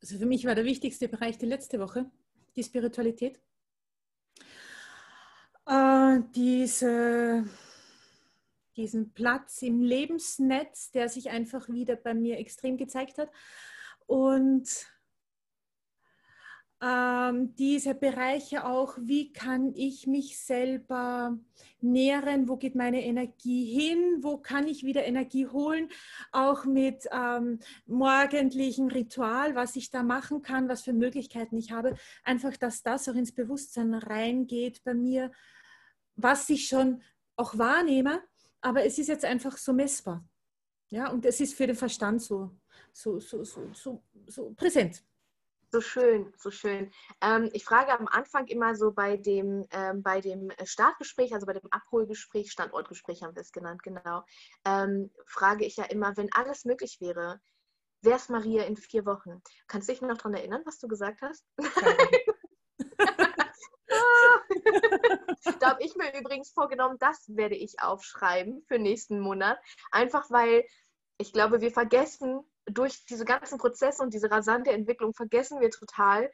Also 0.00 0.18
für 0.18 0.26
mich 0.26 0.46
war 0.46 0.54
der 0.54 0.64
wichtigste 0.64 1.08
Bereich 1.08 1.36
die 1.36 1.46
letzte 1.46 1.78
Woche, 1.78 2.10
die 2.56 2.64
Spiritualität. 2.64 3.40
Äh, 5.66 6.20
diese, 6.34 7.44
diesen 8.76 9.12
Platz 9.12 9.62
im 9.62 9.82
Lebensnetz, 9.82 10.90
der 10.90 11.08
sich 11.08 11.30
einfach 11.30 11.68
wieder 11.68 11.96
bei 11.96 12.14
mir 12.14 12.38
extrem 12.38 12.76
gezeigt 12.76 13.18
hat. 13.18 13.30
Und 14.06 14.86
ähm, 16.82 17.54
diese 17.54 17.94
Bereiche 17.94 18.66
auch, 18.66 18.98
wie 19.00 19.32
kann 19.32 19.72
ich 19.76 20.08
mich 20.08 20.40
selber 20.40 21.38
nähren, 21.80 22.48
wo 22.48 22.56
geht 22.56 22.74
meine 22.74 23.04
Energie 23.04 23.66
hin, 23.66 24.18
wo 24.20 24.38
kann 24.38 24.66
ich 24.66 24.82
wieder 24.82 25.04
Energie 25.04 25.46
holen, 25.46 25.88
auch 26.32 26.64
mit 26.64 27.06
ähm, 27.12 27.60
morgendlichen 27.86 28.90
Ritual, 28.90 29.54
was 29.54 29.76
ich 29.76 29.90
da 29.90 30.02
machen 30.02 30.42
kann, 30.42 30.68
was 30.68 30.82
für 30.82 30.92
Möglichkeiten 30.92 31.56
ich 31.56 31.70
habe, 31.70 31.94
einfach, 32.24 32.56
dass 32.56 32.82
das 32.82 33.08
auch 33.08 33.14
ins 33.14 33.32
Bewusstsein 33.32 33.94
reingeht 33.94 34.82
bei 34.82 34.94
mir, 34.94 35.30
was 36.16 36.50
ich 36.50 36.66
schon 36.66 37.00
auch 37.36 37.56
wahrnehme, 37.58 38.20
aber 38.62 38.84
es 38.84 38.98
ist 38.98 39.08
jetzt 39.08 39.24
einfach 39.24 39.56
so 39.56 39.72
messbar. 39.72 40.24
Ja, 40.88 41.10
und 41.10 41.24
es 41.24 41.40
ist 41.40 41.54
für 41.54 41.66
den 41.66 41.76
Verstand 41.76 42.22
so, 42.22 42.50
so, 42.92 43.18
so, 43.18 43.44
so, 43.44 43.70
so, 43.74 44.02
so 44.26 44.50
präsent. 44.54 45.02
So 45.70 45.80
schön, 45.80 46.34
so 46.36 46.50
schön. 46.50 46.90
Ähm, 47.22 47.48
ich 47.54 47.64
frage 47.64 47.98
am 47.98 48.06
Anfang 48.06 48.46
immer 48.48 48.74
so 48.74 48.92
bei 48.92 49.16
dem, 49.16 49.66
ähm, 49.70 50.02
bei 50.02 50.20
dem 50.20 50.52
Startgespräch, 50.64 51.32
also 51.32 51.46
bei 51.46 51.54
dem 51.54 51.66
Abholgespräch, 51.70 52.52
Standortgespräch 52.52 53.22
haben 53.22 53.34
wir 53.34 53.40
es 53.40 53.52
genannt, 53.52 53.82
genau, 53.82 54.22
ähm, 54.66 55.10
frage 55.24 55.64
ich 55.64 55.76
ja 55.76 55.84
immer, 55.84 56.14
wenn 56.18 56.28
alles 56.34 56.66
möglich 56.66 57.00
wäre, 57.00 57.40
wer 58.02 58.16
ist 58.16 58.28
Maria 58.28 58.64
in 58.64 58.76
vier 58.76 59.06
Wochen? 59.06 59.40
Kannst 59.66 59.88
du 59.88 59.92
dich 59.92 60.02
noch 60.02 60.18
daran 60.18 60.34
erinnern, 60.34 60.60
was 60.66 60.78
du 60.78 60.88
gesagt 60.88 61.22
hast? 61.22 61.46
Da 65.62 65.70
habe 65.70 65.82
ich 65.84 65.94
mir 65.94 66.18
übrigens 66.18 66.50
vorgenommen, 66.50 66.98
das 66.98 67.24
werde 67.28 67.54
ich 67.54 67.80
aufschreiben 67.80 68.64
für 68.66 68.80
nächsten 68.80 69.20
Monat. 69.20 69.58
Einfach 69.92 70.28
weil 70.28 70.66
ich 71.18 71.32
glaube, 71.32 71.60
wir 71.60 71.70
vergessen, 71.70 72.40
durch 72.66 73.04
diese 73.06 73.24
ganzen 73.24 73.58
Prozesse 73.58 74.02
und 74.02 74.12
diese 74.12 74.28
rasante 74.28 74.72
Entwicklung 74.72 75.14
vergessen 75.14 75.60
wir 75.60 75.70
total, 75.70 76.32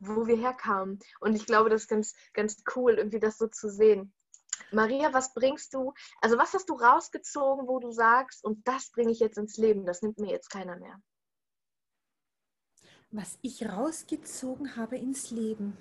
wo 0.00 0.26
wir 0.26 0.36
herkamen. 0.36 0.98
Und 1.20 1.36
ich 1.36 1.46
glaube, 1.46 1.70
das 1.70 1.82
ist 1.82 1.88
ganz, 1.88 2.14
ganz 2.32 2.64
cool, 2.74 2.94
irgendwie 2.94 3.20
das 3.20 3.38
so 3.38 3.46
zu 3.46 3.70
sehen. 3.70 4.12
Maria, 4.72 5.12
was 5.12 5.34
bringst 5.34 5.72
du, 5.74 5.92
also 6.20 6.36
was 6.36 6.52
hast 6.52 6.68
du 6.68 6.74
rausgezogen, 6.74 7.68
wo 7.68 7.78
du 7.78 7.92
sagst, 7.92 8.44
und 8.44 8.66
das 8.66 8.90
bringe 8.90 9.12
ich 9.12 9.20
jetzt 9.20 9.38
ins 9.38 9.56
Leben, 9.56 9.86
das 9.86 10.02
nimmt 10.02 10.18
mir 10.18 10.30
jetzt 10.30 10.50
keiner 10.50 10.76
mehr? 10.76 11.00
Was 13.12 13.38
ich 13.42 13.68
rausgezogen 13.68 14.74
habe 14.74 14.96
ins 14.96 15.30
Leben. 15.30 15.76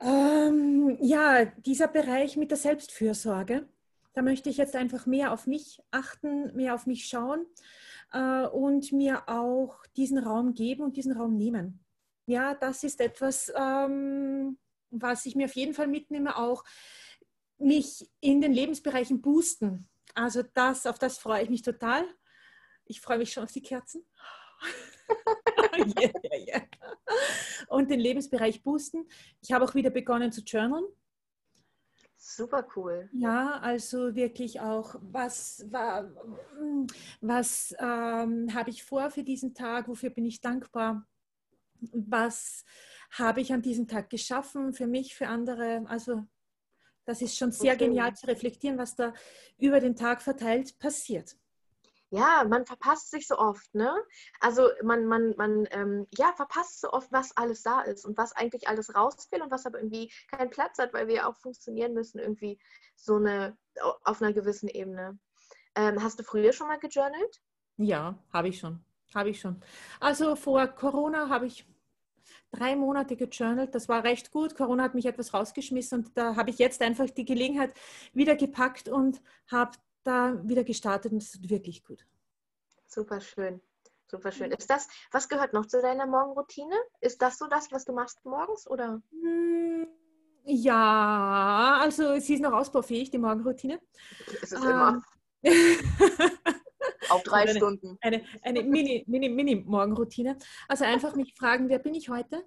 Ähm, 0.00 0.98
ja, 1.00 1.44
dieser 1.44 1.88
Bereich 1.88 2.36
mit 2.36 2.50
der 2.50 2.58
Selbstfürsorge. 2.58 3.68
Da 4.12 4.22
möchte 4.22 4.48
ich 4.48 4.56
jetzt 4.56 4.76
einfach 4.76 5.06
mehr 5.06 5.32
auf 5.32 5.46
mich 5.46 5.82
achten, 5.90 6.54
mehr 6.54 6.74
auf 6.74 6.86
mich 6.86 7.06
schauen 7.06 7.46
äh, 8.12 8.46
und 8.46 8.92
mir 8.92 9.28
auch 9.28 9.84
diesen 9.96 10.18
Raum 10.18 10.54
geben 10.54 10.82
und 10.82 10.96
diesen 10.96 11.12
Raum 11.12 11.36
nehmen. 11.36 11.84
Ja, 12.26 12.54
das 12.54 12.84
ist 12.84 13.00
etwas, 13.00 13.52
ähm, 13.56 14.56
was 14.90 15.26
ich 15.26 15.34
mir 15.34 15.46
auf 15.46 15.56
jeden 15.56 15.74
Fall 15.74 15.88
mitnehme, 15.88 16.36
auch 16.36 16.64
mich 17.58 18.08
in 18.20 18.40
den 18.40 18.52
Lebensbereichen 18.52 19.20
boosten. 19.20 19.88
Also 20.14 20.42
das, 20.42 20.86
auf 20.86 20.98
das 20.98 21.18
freue 21.18 21.42
ich 21.42 21.50
mich 21.50 21.62
total. 21.62 22.04
Ich 22.86 23.00
freue 23.00 23.18
mich 23.18 23.32
schon 23.32 23.44
auf 23.44 23.52
die 23.52 23.62
Kerzen. 23.62 24.04
yeah, 25.78 26.10
yeah, 26.24 26.46
yeah. 26.46 26.62
Und 27.68 27.90
den 27.90 28.00
Lebensbereich 28.00 28.62
boosten. 28.62 29.06
Ich 29.40 29.52
habe 29.52 29.64
auch 29.64 29.74
wieder 29.74 29.90
begonnen 29.90 30.32
zu 30.32 30.42
journalen. 30.42 30.84
Super 32.16 32.66
cool. 32.74 33.10
Ja, 33.12 33.58
also 33.60 34.14
wirklich 34.14 34.60
auch, 34.60 34.94
was, 35.02 35.66
was 37.20 37.76
ähm, 37.78 38.54
habe 38.54 38.70
ich 38.70 38.82
vor 38.82 39.10
für 39.10 39.22
diesen 39.22 39.52
Tag, 39.52 39.88
wofür 39.88 40.08
bin 40.08 40.24
ich 40.24 40.40
dankbar, 40.40 41.06
was 41.92 42.64
habe 43.10 43.42
ich 43.42 43.52
an 43.52 43.60
diesem 43.60 43.86
Tag 43.86 44.08
geschaffen 44.08 44.72
für 44.72 44.86
mich, 44.86 45.14
für 45.14 45.28
andere. 45.28 45.84
Also 45.86 46.24
das 47.04 47.20
ist 47.20 47.36
schon 47.36 47.52
sehr 47.52 47.74
okay. 47.74 47.86
genial 47.86 48.16
zu 48.16 48.26
reflektieren, 48.26 48.78
was 48.78 48.96
da 48.96 49.12
über 49.58 49.80
den 49.80 49.94
Tag 49.94 50.22
verteilt 50.22 50.78
passiert 50.78 51.36
ja, 52.10 52.44
man 52.48 52.66
verpasst 52.66 53.10
sich 53.10 53.26
so 53.26 53.38
oft, 53.38 53.74
ne? 53.74 53.92
Also 54.40 54.68
man, 54.82 55.06
man, 55.06 55.34
man, 55.36 55.66
ähm, 55.70 56.06
ja, 56.16 56.32
verpasst 56.36 56.80
so 56.80 56.92
oft, 56.92 57.10
was 57.10 57.36
alles 57.36 57.62
da 57.62 57.80
ist 57.82 58.04
und 58.04 58.16
was 58.16 58.32
eigentlich 58.32 58.68
alles 58.68 58.94
raus 58.94 59.28
will 59.30 59.42
und 59.42 59.50
was 59.50 59.66
aber 59.66 59.78
irgendwie 59.78 60.12
keinen 60.30 60.50
Platz 60.50 60.78
hat, 60.78 60.92
weil 60.92 61.08
wir 61.08 61.28
auch 61.28 61.36
funktionieren 61.36 61.94
müssen, 61.94 62.18
irgendwie 62.18 62.58
so 62.96 63.16
eine, 63.16 63.56
auf 64.04 64.22
einer 64.22 64.32
gewissen 64.32 64.68
Ebene. 64.68 65.18
Ähm, 65.74 66.02
hast 66.02 66.18
du 66.18 66.22
früher 66.22 66.52
schon 66.52 66.68
mal 66.68 66.78
gejournalt? 66.78 67.40
Ja, 67.76 68.16
habe 68.32 68.48
ich 68.48 68.60
schon. 68.60 68.84
Habe 69.14 69.30
ich 69.30 69.40
schon. 69.40 69.60
Also 70.00 70.36
vor 70.36 70.66
Corona 70.68 71.28
habe 71.28 71.46
ich 71.46 71.66
drei 72.52 72.76
Monate 72.76 73.16
gejournalt. 73.16 73.74
Das 73.74 73.88
war 73.88 74.04
recht 74.04 74.30
gut. 74.30 74.54
Corona 74.54 74.84
hat 74.84 74.94
mich 74.94 75.06
etwas 75.06 75.34
rausgeschmissen 75.34 76.04
und 76.04 76.16
da 76.16 76.36
habe 76.36 76.50
ich 76.50 76.58
jetzt 76.58 76.80
einfach 76.82 77.10
die 77.10 77.24
Gelegenheit 77.24 77.72
wieder 78.12 78.36
gepackt 78.36 78.88
und 78.88 79.20
habe 79.50 79.72
da 80.04 80.40
wieder 80.46 80.64
gestartet 80.64 81.12
und 81.12 81.18
es 81.18 81.34
ist 81.34 81.50
wirklich 81.50 81.84
gut. 81.84 82.06
Super 82.86 83.20
schön. 83.20 83.60
Super 84.06 84.30
schön. 84.30 84.52
Ist 84.52 84.70
das, 84.70 84.86
was 85.10 85.28
gehört 85.28 85.54
noch 85.54 85.66
zu 85.66 85.80
deiner 85.80 86.06
Morgenroutine? 86.06 86.76
Ist 87.00 87.20
das 87.22 87.38
so 87.38 87.46
das, 87.46 87.72
was 87.72 87.84
du 87.84 87.92
machst 87.92 88.24
morgens 88.24 88.68
oder? 88.68 89.02
Hm, 89.10 89.88
ja, 90.44 91.78
also 91.80 92.18
sie 92.20 92.34
ist 92.34 92.42
noch 92.42 92.52
ausbaufähig, 92.52 93.10
die 93.10 93.18
Morgenroutine. 93.18 93.80
Es 94.42 94.52
ist 94.52 94.62
ähm, 94.62 94.70
immer. 94.70 95.02
Auf 97.08 97.22
drei 97.22 97.42
eine, 97.42 97.54
Stunden. 97.54 97.98
Eine, 98.00 98.24
eine 98.42 98.62
Mini, 98.62 99.04
Mini, 99.06 99.28
Mini-Morgenroutine. 99.28 100.36
Also 100.68 100.84
einfach 100.84 101.16
mich 101.16 101.34
fragen, 101.34 101.68
wer 101.68 101.78
bin 101.78 101.94
ich 101.94 102.08
heute? 102.08 102.44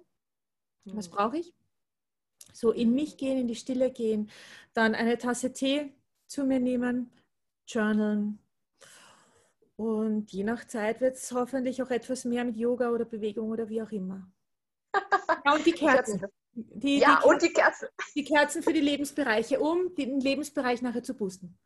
Was 0.84 1.06
hm. 1.06 1.12
brauche 1.12 1.38
ich? 1.38 1.54
So 2.52 2.70
in 2.72 2.94
mich 2.94 3.16
gehen, 3.16 3.38
in 3.38 3.48
die 3.48 3.56
Stille 3.56 3.90
gehen, 3.90 4.30
dann 4.72 4.94
eine 4.94 5.18
Tasse 5.18 5.52
Tee 5.52 5.92
zu 6.26 6.44
mir 6.44 6.60
nehmen, 6.60 7.10
journalen. 7.68 8.38
Und 9.76 10.32
je 10.32 10.42
nach 10.42 10.66
Zeit 10.66 11.00
wird 11.00 11.16
es 11.16 11.30
hoffentlich 11.30 11.82
auch 11.82 11.90
etwas 11.90 12.24
mehr 12.24 12.44
mit 12.44 12.56
Yoga 12.56 12.90
oder 12.90 13.04
Bewegung 13.04 13.50
oder 13.50 13.68
wie 13.68 13.82
auch 13.82 13.92
immer. 13.92 14.28
Ja, 15.44 15.54
und 15.54 15.64
die 15.64 15.72
Kerzen. 15.72 16.26
Die, 16.52 16.98
ja, 16.98 17.20
die 17.22 17.28
und 17.28 17.42
die 17.42 17.52
Kerzen. 17.52 17.88
Die 18.14 18.24
Kerzen 18.24 18.62
für 18.62 18.72
die 18.72 18.80
Lebensbereiche, 18.80 19.60
um 19.60 19.94
den 19.94 20.20
Lebensbereich 20.20 20.82
nachher 20.82 21.02
zu 21.02 21.14
boosten. 21.14 21.56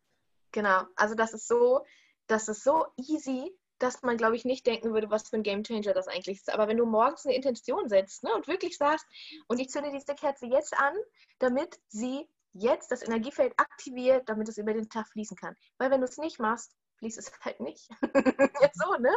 Genau, 0.51 0.83
also 0.95 1.15
das 1.15 1.33
ist 1.33 1.47
so, 1.47 1.83
das 2.27 2.47
ist 2.49 2.63
so 2.63 2.85
easy, 2.97 3.51
dass 3.79 4.01
man, 4.03 4.17
glaube 4.17 4.35
ich, 4.35 4.45
nicht 4.45 4.67
denken 4.67 4.93
würde, 4.93 5.09
was 5.09 5.29
für 5.29 5.37
ein 5.37 5.43
Gamechanger 5.43 5.93
das 5.93 6.07
eigentlich 6.07 6.37
ist. 6.37 6.53
Aber 6.53 6.67
wenn 6.67 6.77
du 6.77 6.85
morgens 6.85 7.25
eine 7.25 7.35
Intention 7.35 7.89
setzt 7.89 8.23
ne, 8.23 8.33
und 8.35 8.47
wirklich 8.47 8.77
sagst, 8.77 9.05
und 9.47 9.59
ich 9.59 9.69
zünde 9.69 9.91
diese 9.91 10.13
Kerze 10.15 10.45
jetzt 10.45 10.77
an, 10.77 10.93
damit 11.39 11.79
sie 11.87 12.27
jetzt 12.53 12.91
das 12.91 13.03
Energiefeld 13.03 13.53
aktiviert, 13.57 14.29
damit 14.29 14.47
es 14.49 14.57
über 14.57 14.73
den 14.73 14.89
Tag 14.89 15.07
fließen 15.09 15.37
kann. 15.37 15.55
Weil 15.77 15.91
wenn 15.91 16.01
du 16.01 16.07
es 16.07 16.17
nicht 16.17 16.39
machst, 16.39 16.75
fließt 16.97 17.17
es 17.17 17.31
halt 17.41 17.59
nicht. 17.59 17.89
jetzt 18.61 18.81
so, 18.81 18.95
ne? 18.97 19.15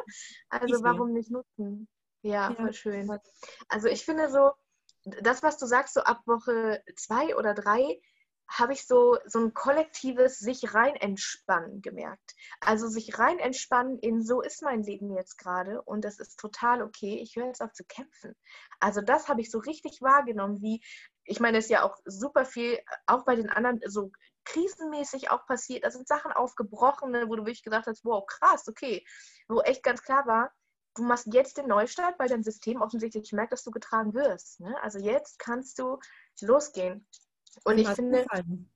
Also 0.49 0.83
warum 0.83 1.13
nicht 1.13 1.31
nutzen? 1.31 1.89
Ja, 2.23 2.51
ja, 2.51 2.55
voll 2.55 2.73
schön. 2.73 3.21
Also 3.69 3.89
ich 3.89 4.05
finde 4.05 4.31
so, 4.31 4.53
das, 5.23 5.43
was 5.43 5.59
du 5.59 5.67
sagst, 5.67 5.95
so 5.95 6.01
ab 6.01 6.23
Woche 6.27 6.83
zwei 6.97 7.37
oder 7.37 7.55
drei, 7.55 8.01
habe 8.49 8.73
ich 8.73 8.87
so, 8.87 9.19
so 9.27 9.41
ein 9.41 9.55
kollektives 9.55 10.39
sich 10.39 10.73
rein 10.73 10.95
entspannen 10.95 11.83
gemerkt. 11.83 12.35
Also 12.61 12.89
sich 12.89 13.19
rein 13.19 13.39
entspannen 13.39 13.99
in 13.99 14.23
so 14.23 14.41
ist 14.41 14.63
mein 14.63 14.83
Leben 14.83 15.15
jetzt 15.15 15.37
gerade 15.37 15.83
und 15.83 16.05
das 16.05 16.19
ist 16.21 16.39
total 16.39 16.83
okay. 16.83 17.19
Ich 17.21 17.37
höre 17.37 17.47
jetzt 17.47 17.61
auf 17.61 17.73
zu 17.73 17.85
kämpfen. 17.85 18.37
Also 18.79 19.01
das 19.01 19.29
habe 19.29 19.41
ich 19.41 19.51
so 19.51 19.59
richtig 19.59 20.01
wahrgenommen, 20.01 20.61
wie 20.63 20.81
ich 21.27 21.41
meine, 21.41 21.59
es 21.59 21.65
ist 21.65 21.71
ja 21.71 21.83
auch 21.83 21.97
super 22.05 22.45
viel, 22.45 22.79
auch 23.07 23.25
bei 23.25 23.37
den 23.37 23.51
anderen 23.51 23.81
so 23.87 24.11
krisenmäßig 24.45 25.31
auch 25.31 25.45
passiert. 25.47 25.85
Da 25.85 25.91
sind 25.91 26.07
Sachen 26.07 26.33
aufgebrochen, 26.33 27.11
ne, 27.11 27.29
wo 27.29 27.37
du 27.37 27.43
wirklich 27.43 27.65
gesagt 27.65 27.87
hast, 27.87 28.05
wow, 28.05 28.25
krass, 28.27 28.69
okay. 28.69 29.05
Wo 29.49 29.61
echt 29.61 29.83
ganz 29.83 30.03
klar 30.03 30.27
war, 30.27 30.53
du 30.95 31.03
machst 31.03 31.27
jetzt 31.33 31.59
den 31.59 31.67
Neustart, 31.67 32.19
weil 32.19 32.29
dein 32.29 32.43
System 32.43 32.81
offensichtlich 32.81 33.33
merkt, 33.33 33.53
dass 33.53 33.65
du 33.65 33.71
getragen 33.71 34.15
wirst. 34.15 34.61
Ne? 34.61 34.75
Also 34.83 34.99
jetzt 34.99 35.39
kannst 35.39 35.79
du 35.79 35.99
losgehen. 36.41 37.07
Und 37.65 37.77
Die 37.77 37.83
ich 37.83 37.89
Masken 37.89 38.13
finde, 38.13 38.25
fallen. 38.29 38.73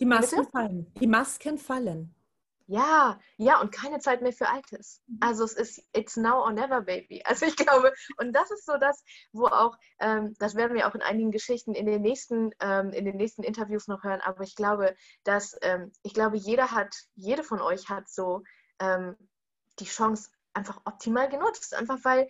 Die 0.00 0.06
Masken 0.06 0.36
Bitte? 0.36 0.50
fallen. 0.50 0.92
Die 1.00 1.06
Masken 1.06 1.58
fallen. 1.58 2.14
Ja, 2.68 3.18
ja, 3.38 3.60
und 3.62 3.72
keine 3.72 3.98
Zeit 3.98 4.20
mehr 4.20 4.32
für 4.32 4.46
Altes. 4.46 5.02
Also 5.20 5.42
es 5.44 5.54
ist 5.54 5.82
it's 5.94 6.16
now 6.16 6.44
or 6.44 6.52
never, 6.52 6.82
baby. 6.82 7.22
Also 7.26 7.46
ich 7.46 7.56
glaube, 7.56 7.92
und 8.18 8.32
das 8.32 8.50
ist 8.50 8.66
so 8.66 8.76
das, 8.78 9.02
wo 9.32 9.46
auch, 9.46 9.76
ähm, 10.00 10.34
das 10.38 10.54
werden 10.54 10.76
wir 10.76 10.86
auch 10.86 10.94
in 10.94 11.00
einigen 11.00 11.30
Geschichten 11.30 11.74
in 11.74 11.86
den 11.86 12.02
nächsten, 12.02 12.50
ähm, 12.60 12.90
in 12.90 13.06
den 13.06 13.16
nächsten 13.16 13.42
Interviews 13.42 13.88
noch 13.88 14.04
hören, 14.04 14.20
aber 14.20 14.42
ich 14.42 14.54
glaube, 14.54 14.94
dass, 15.24 15.56
ähm, 15.62 15.92
ich 16.02 16.12
glaube, 16.12 16.36
jeder 16.36 16.70
hat, 16.70 16.94
jede 17.16 17.42
von 17.42 17.62
euch 17.62 17.88
hat 17.88 18.06
so 18.08 18.42
ähm, 18.80 19.16
die 19.78 19.86
Chance 19.86 20.30
einfach 20.52 20.82
optimal 20.84 21.30
genutzt. 21.30 21.74
Einfach 21.74 21.98
weil 22.02 22.28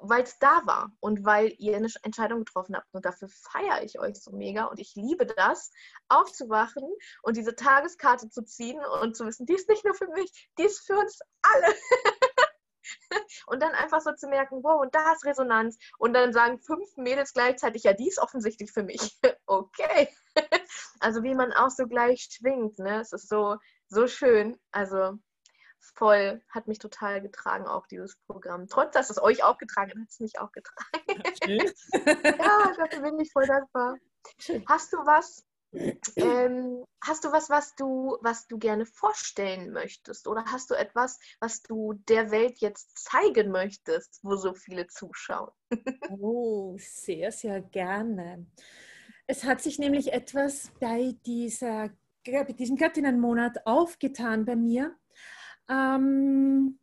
weil 0.00 0.22
es 0.22 0.38
da 0.38 0.62
war 0.64 0.90
und 1.00 1.24
weil 1.24 1.54
ihr 1.58 1.76
eine 1.76 1.88
Entscheidung 2.02 2.40
getroffen 2.40 2.76
habt. 2.76 2.92
Und 2.92 3.04
dafür 3.04 3.28
feiere 3.28 3.82
ich 3.82 3.98
euch 3.98 4.22
so 4.22 4.32
mega 4.32 4.64
und 4.64 4.80
ich 4.80 4.94
liebe 4.94 5.26
das, 5.26 5.70
aufzuwachen 6.08 6.84
und 7.22 7.36
diese 7.36 7.54
Tageskarte 7.54 8.28
zu 8.28 8.44
ziehen 8.44 8.80
und 9.02 9.16
zu 9.16 9.26
wissen, 9.26 9.46
die 9.46 9.54
ist 9.54 9.68
nicht 9.68 9.84
nur 9.84 9.94
für 9.94 10.08
mich, 10.08 10.50
die 10.58 10.64
ist 10.64 10.86
für 10.86 10.98
uns 10.98 11.18
alle. 11.42 11.74
und 13.46 13.62
dann 13.62 13.72
einfach 13.72 14.00
so 14.00 14.12
zu 14.12 14.28
merken, 14.28 14.62
wow, 14.62 14.80
und 14.80 14.94
da 14.94 15.12
ist 15.12 15.24
Resonanz. 15.24 15.78
Und 15.98 16.14
dann 16.14 16.32
sagen 16.32 16.60
fünf 16.60 16.96
Mädels 16.96 17.32
gleichzeitig, 17.32 17.84
ja, 17.84 17.92
die 17.92 18.08
ist 18.08 18.18
offensichtlich 18.18 18.72
für 18.72 18.82
mich. 18.82 19.18
okay. 19.46 20.08
also 21.00 21.22
wie 21.22 21.34
man 21.34 21.52
auch 21.52 21.70
so 21.70 21.86
gleich 21.86 22.28
schwingt, 22.30 22.78
ne? 22.78 23.00
Es 23.00 23.12
ist 23.12 23.28
so, 23.28 23.56
so 23.88 24.06
schön. 24.06 24.58
Also 24.70 25.18
voll, 25.80 26.42
hat 26.48 26.68
mich 26.68 26.78
total 26.78 27.20
getragen, 27.22 27.66
auch 27.66 27.86
dieses 27.86 28.16
Programm. 28.26 28.68
Trotz, 28.68 28.92
dass 28.92 29.10
es 29.10 29.20
euch 29.20 29.42
auch 29.42 29.58
getragen 29.58 29.90
hat, 29.90 29.98
hat 29.98 30.08
es 30.10 30.20
mich 30.20 30.38
auch 30.38 30.52
getragen. 30.52 30.82
Ja, 32.38 32.72
dafür 32.76 33.02
bin 33.02 33.20
ich 33.20 33.32
voll 33.32 33.46
dankbar. 33.46 33.96
Schön. 34.38 34.64
Hast 34.66 34.92
du 34.92 34.98
was, 34.98 35.46
ähm, 36.16 36.84
hast 37.02 37.24
du 37.24 37.32
was, 37.32 37.50
was 37.50 37.74
du, 37.74 38.18
was 38.20 38.46
du 38.46 38.58
gerne 38.58 38.86
vorstellen 38.86 39.72
möchtest? 39.72 40.26
Oder 40.26 40.44
hast 40.46 40.70
du 40.70 40.74
etwas, 40.74 41.18
was 41.40 41.62
du 41.62 41.94
der 42.08 42.30
Welt 42.30 42.58
jetzt 42.58 42.98
zeigen 42.98 43.50
möchtest, 43.50 44.20
wo 44.22 44.36
so 44.36 44.54
viele 44.54 44.86
zuschauen? 44.86 45.50
Oh, 46.10 46.76
sehr, 46.78 47.32
sehr 47.32 47.60
gerne. 47.60 48.46
Es 49.26 49.44
hat 49.44 49.60
sich 49.60 49.78
nämlich 49.78 50.12
etwas 50.12 50.70
bei, 50.80 51.16
dieser, 51.26 51.90
bei 52.24 52.44
diesem 52.44 52.76
Göttinnenmonat 52.76 53.66
aufgetan 53.66 54.44
bei 54.44 54.54
mir, 54.54 54.96
ähm, 55.68 56.78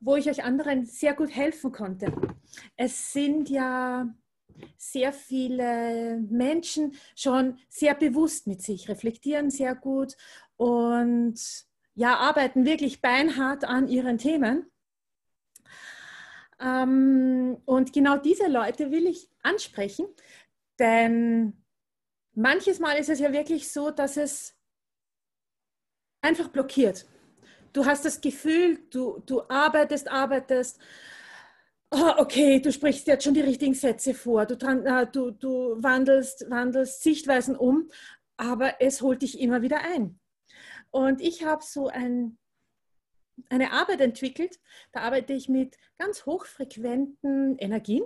wo 0.00 0.16
ich 0.16 0.28
euch 0.28 0.44
anderen 0.44 0.84
sehr 0.84 1.14
gut 1.14 1.34
helfen 1.34 1.72
konnte. 1.72 2.12
Es 2.76 3.12
sind 3.12 3.48
ja 3.48 4.08
sehr 4.76 5.12
viele 5.12 6.18
Menschen 6.30 6.96
schon 7.14 7.58
sehr 7.68 7.94
bewusst 7.94 8.46
mit 8.46 8.62
sich, 8.62 8.88
reflektieren 8.88 9.50
sehr 9.50 9.74
gut 9.74 10.16
und 10.56 11.34
ja, 11.94 12.16
arbeiten 12.16 12.64
wirklich 12.64 13.00
beinhart 13.00 13.64
an 13.64 13.88
ihren 13.88 14.18
Themen. 14.18 14.70
Ähm, 16.60 17.58
und 17.64 17.92
genau 17.92 18.16
diese 18.16 18.48
Leute 18.48 18.90
will 18.90 19.06
ich 19.06 19.28
ansprechen, 19.42 20.06
denn 20.78 21.64
manches 22.34 22.78
Mal 22.78 22.94
ist 22.94 23.08
es 23.08 23.18
ja 23.18 23.32
wirklich 23.32 23.70
so, 23.70 23.90
dass 23.90 24.16
es 24.16 24.56
einfach 26.22 26.48
blockiert. 26.48 27.06
Du 27.76 27.84
hast 27.84 28.06
das 28.06 28.22
Gefühl, 28.22 28.78
du, 28.88 29.22
du 29.26 29.42
arbeitest, 29.50 30.08
arbeitest. 30.10 30.80
Oh, 31.90 32.12
okay, 32.16 32.58
du 32.58 32.72
sprichst 32.72 33.06
jetzt 33.06 33.24
schon 33.24 33.34
die 33.34 33.42
richtigen 33.42 33.74
Sätze 33.74 34.14
vor, 34.14 34.46
du, 34.46 34.54
äh, 34.54 35.06
du, 35.12 35.30
du 35.30 35.76
wandelst, 35.82 36.48
wandelst 36.48 37.02
Sichtweisen 37.02 37.54
um, 37.54 37.90
aber 38.38 38.80
es 38.80 39.02
holt 39.02 39.20
dich 39.20 39.38
immer 39.38 39.60
wieder 39.60 39.82
ein. 39.82 40.18
Und 40.90 41.20
ich 41.20 41.44
habe 41.44 41.62
so 41.62 41.88
ein, 41.88 42.38
eine 43.50 43.72
Arbeit 43.72 44.00
entwickelt, 44.00 44.58
da 44.92 45.00
arbeite 45.00 45.34
ich 45.34 45.50
mit 45.50 45.76
ganz 45.98 46.24
hochfrequenten 46.24 47.58
Energien, 47.58 48.04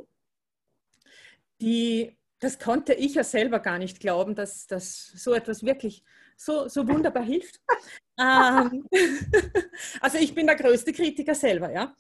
die, 1.60 2.18
das 2.40 2.58
konnte 2.58 2.94
ich 2.94 3.14
ja 3.14 3.24
selber 3.24 3.60
gar 3.60 3.78
nicht 3.78 4.00
glauben, 4.00 4.34
dass, 4.34 4.66
dass 4.66 5.06
so 5.06 5.34
etwas 5.34 5.62
wirklich 5.62 6.04
so, 6.36 6.68
so 6.68 6.88
wunderbar 6.88 7.22
hilft. 7.22 7.60
ähm, 8.18 8.88
also 10.00 10.18
ich 10.18 10.34
bin 10.34 10.46
der 10.46 10.56
größte 10.56 10.92
Kritiker 10.92 11.34
selber, 11.34 11.70
ja. 11.70 11.94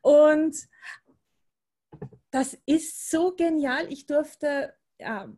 Und 0.00 0.56
das 2.30 2.56
ist 2.64 3.10
so 3.10 3.34
genial. 3.34 3.92
Ich 3.92 4.06
durfte 4.06 4.74
ja, 5.02 5.28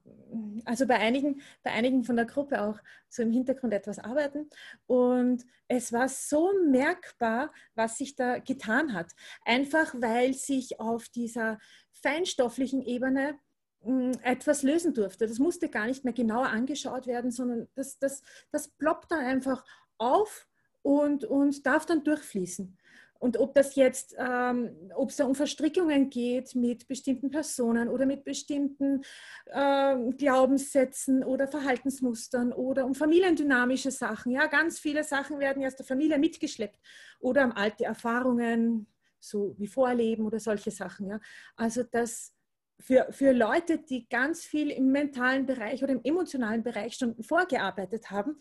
also 0.67 0.87
bei 0.87 0.99
einigen, 0.99 1.41
bei 1.63 1.71
einigen 1.71 2.05
von 2.05 2.17
der 2.17 2.27
Gruppe 2.27 2.61
auch 2.61 2.79
so 3.09 3.23
im 3.23 3.33
Hintergrund 3.33 3.73
etwas 3.73 3.99
arbeiten. 3.99 4.51
Und 4.87 5.45
es 5.69 5.93
war 5.93 6.09
so 6.09 6.53
merkbar, 6.69 7.51
was 7.75 7.99
sich 7.99 8.15
da 8.15 8.39
getan 8.39 8.93
hat. 8.93 9.13
Einfach 9.45 9.95
weil 9.97 10.35
sich 10.35 10.81
auf 10.81 11.09
dieser 11.09 11.59
feinstofflichen 11.93 12.83
Ebene 12.83 13.39
etwas 14.23 14.63
lösen 14.63 14.95
durfte. 14.95 15.27
Das 15.27 15.39
musste 15.39 15.69
gar 15.69 15.87
nicht 15.87 16.05
mehr 16.05 16.13
genauer 16.13 16.49
angeschaut 16.49 17.07
werden, 17.07 17.31
sondern 17.31 17.69
das, 17.75 17.99
das, 17.99 18.23
das 18.51 18.69
ploppt 18.69 19.11
dann 19.11 19.21
einfach 19.21 19.65
auf 19.99 20.47
und, 20.83 21.25
und 21.25 21.67
darf 21.67 21.87
dann 21.87 22.05
durchfließen. 22.05 22.77
Und 23.25 23.39
ob 23.39 23.55
das 23.55 23.75
jetzt, 23.75 24.15
ähm, 24.19 24.77
ob 24.95 25.09
es 25.09 25.17
da 25.17 25.25
um 25.25 25.35
Verstrickungen 25.35 26.11
geht 26.11 26.55
mit 26.55 26.87
bestimmten 26.87 27.31
Personen 27.31 27.89
oder 27.89 28.05
mit 28.05 28.23
bestimmten 28.23 29.01
äh, 29.47 29.97
Glaubenssätzen 30.19 31.25
oder 31.25 31.49
Verhaltensmustern 31.49 32.53
oder 32.53 32.85
um 32.85 32.95
familiendynamische 32.95 33.91
Sachen. 33.91 34.33
Ja, 34.33 34.47
ganz 34.47 34.79
viele 34.79 35.05
Sachen 35.05 35.39
werden 35.39 35.65
aus 35.65 35.75
der 35.75 35.87
Familie 35.87 36.19
mitgeschleppt 36.19 36.79
oder 37.19 37.47
um 37.47 37.53
alte 37.53 37.85
Erfahrungen, 37.85 38.89
so 39.21 39.55
wie 39.57 39.69
Vorleben 39.69 40.27
oder 40.27 40.39
solche 40.39 40.71
Sachen. 40.71 41.07
Ja, 41.07 41.21
also 41.57 41.83
das 41.83 42.34
für, 42.81 43.07
für 43.11 43.33
Leute, 43.33 43.79
die 43.79 44.09
ganz 44.09 44.45
viel 44.45 44.71
im 44.71 44.91
mentalen 44.91 45.47
Bereich 45.47 45.83
oder 45.83 45.93
im 45.93 46.05
emotionalen 46.05 46.63
Bereich 46.63 46.95
schon 46.95 47.23
vorgearbeitet 47.23 48.11
haben, 48.11 48.39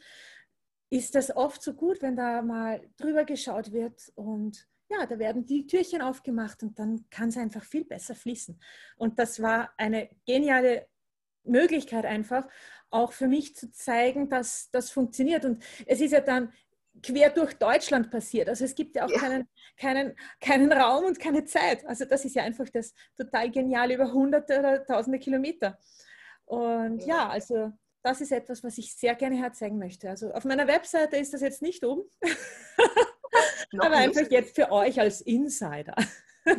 ist 0.90 1.16
das 1.16 1.36
oft 1.36 1.62
so 1.62 1.74
gut, 1.74 2.02
wenn 2.02 2.16
da 2.16 2.42
mal 2.42 2.82
drüber 2.98 3.26
geschaut 3.26 3.72
wird 3.72 4.12
und 4.16 4.68
ja, 4.90 5.06
da 5.06 5.18
werden 5.18 5.46
die 5.46 5.66
Türchen 5.66 6.02
aufgemacht 6.02 6.62
und 6.62 6.78
dann 6.78 7.06
kann 7.10 7.30
es 7.30 7.38
einfach 7.38 7.64
viel 7.64 7.84
besser 7.84 8.14
fließen. 8.14 8.60
Und 8.98 9.18
das 9.18 9.42
war 9.42 9.74
eine 9.78 10.10
geniale 10.26 10.88
Möglichkeit 11.44 12.06
einfach, 12.06 12.48
auch 12.90 13.12
für 13.12 13.28
mich 13.28 13.56
zu 13.56 13.72
zeigen, 13.72 14.30
dass 14.30 14.70
das 14.72 14.92
funktioniert. 14.92 15.46
Und 15.46 15.64
es 15.88 16.00
ist 16.00 16.12
ja 16.12 16.22
dann 16.22 16.54
quer 17.02 17.30
durch 17.32 17.54
Deutschland 17.54 18.12
passiert. 18.12 18.50
Also 18.50 18.66
es 18.66 18.76
gibt 18.76 18.96
ja 18.96 19.06
auch 19.06 19.10
ja. 19.10 19.20
Keinen, 19.20 19.48
keinen, 19.78 20.16
keinen 20.40 20.72
Raum 20.72 21.06
und 21.06 21.20
keine 21.20 21.46
Zeit. 21.46 21.86
Also 21.88 22.06
das 22.06 22.26
ist 22.26 22.36
ja 22.36 22.44
einfach 22.44 22.70
das 22.70 22.94
total 23.18 23.50
geniale 23.50 23.96
über 23.96 24.12
hunderte 24.12 24.60
oder 24.60 24.86
tausende 24.86 25.20
Kilometer. 25.20 25.80
Und 26.46 27.00
ja, 27.02 27.16
ja 27.16 27.30
also 27.30 27.72
das 28.04 28.22
ist 28.22 28.32
etwas, 28.32 28.64
was 28.64 28.78
ich 28.78 28.96
sehr 28.96 29.16
gerne 29.16 29.38
herzeigen 29.38 29.80
möchte. 29.80 30.10
Also 30.10 30.32
auf 30.34 30.44
meiner 30.44 30.68
Webseite 30.68 31.18
ist 31.18 31.34
das 31.34 31.42
jetzt 31.42 31.62
nicht 31.62 31.84
oben, 31.84 32.04
aber 33.80 33.90
nicht. 33.90 34.18
einfach 34.18 34.30
jetzt 34.30 34.56
für 34.56 34.72
euch 34.72 35.00
als 35.00 35.22
Insider. 35.22 35.96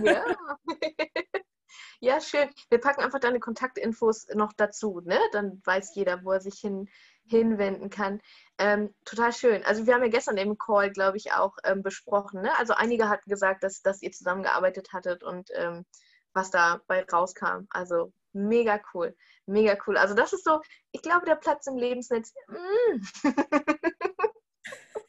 Ja. 0.03 0.25
ja, 2.01 2.21
schön. 2.21 2.49
Wir 2.71 2.81
packen 2.81 3.03
einfach 3.03 3.21
deine 3.21 3.41
Kontaktinfos 3.41 4.27
noch 4.35 4.55
dazu, 4.55 5.01
ne? 5.05 5.19
Dann 5.33 5.61
weiß 5.65 5.95
jeder, 5.95 6.25
wo 6.25 6.33
er 6.33 6.41
sich 6.41 6.59
hin, 6.61 6.89
hinwenden 7.27 7.91
kann. 7.91 8.21
Ähm, 8.59 8.95
total 9.05 9.33
schön. 9.33 9.65
Also 9.65 9.87
wir 9.87 9.95
haben 9.95 10.03
ja 10.03 10.09
gestern 10.09 10.37
im 10.37 10.59
Call, 10.59 10.91
glaube 10.91 11.17
ich, 11.17 11.33
auch 11.33 11.57
ähm, 11.65 11.83
besprochen. 11.83 12.43
Ne? 12.43 12.57
Also 12.59 12.75
einige 12.75 13.09
hatten 13.09 13.29
gesagt, 13.29 13.63
dass, 13.63 13.83
dass 13.83 14.03
ihr 14.03 14.13
zusammengearbeitet 14.13 14.93
hattet 14.93 15.23
und 15.23 15.49
ähm, 15.55 15.85
was 16.33 16.51
dabei 16.51 17.05
rauskam. 17.05 17.67
Also 17.71 18.13
mega 18.33 18.81
cool. 18.93 19.17
Mega 19.47 19.77
cool. 19.87 19.97
Also 19.97 20.15
das 20.15 20.33
ist 20.33 20.45
so, 20.45 20.61
ich 20.93 21.03
glaube, 21.03 21.27
der 21.27 21.37
Platz 21.37 21.67
im 21.67 21.77
Lebensnetz. 21.77 22.33
Mm. 22.49 23.03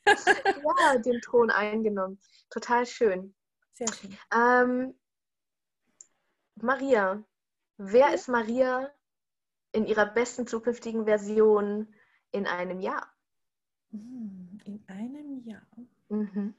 ja, 0.06 0.98
den 0.98 1.22
Thron 1.22 1.52
eingenommen. 1.52 2.20
Total 2.50 2.86
schön. 2.86 3.36
Sehr 3.74 3.88
schön. 3.94 4.18
Ähm, 4.34 5.00
Maria, 6.56 7.24
wer 7.78 8.14
ist 8.14 8.30
Maria 8.30 8.90
in 9.74 9.86
ihrer 9.86 10.06
besten 10.06 10.48
zukünftigen 10.48 11.06
Version 11.06 11.94
in 12.36 12.48
einem 12.48 12.82
Jahr? 12.82 13.10
Hm, 13.92 14.60
in 14.66 14.84
einem 14.88 15.40
Jahr. 15.46 15.66
Mhm. 16.10 16.54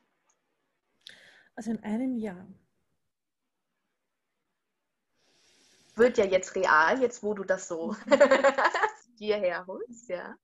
Also 1.55 1.71
in 1.71 1.83
einem 1.83 2.17
Jahr. 2.17 2.47
Wird 5.95 6.19
ja 6.19 6.25
jetzt 6.25 6.55
real, 6.55 7.01
jetzt 7.01 7.23
wo 7.23 7.35
du 7.35 7.45
das 7.45 7.69
so 7.69 7.95
dir 9.19 9.37
herholst, 9.37 10.09
ja. 10.09 10.37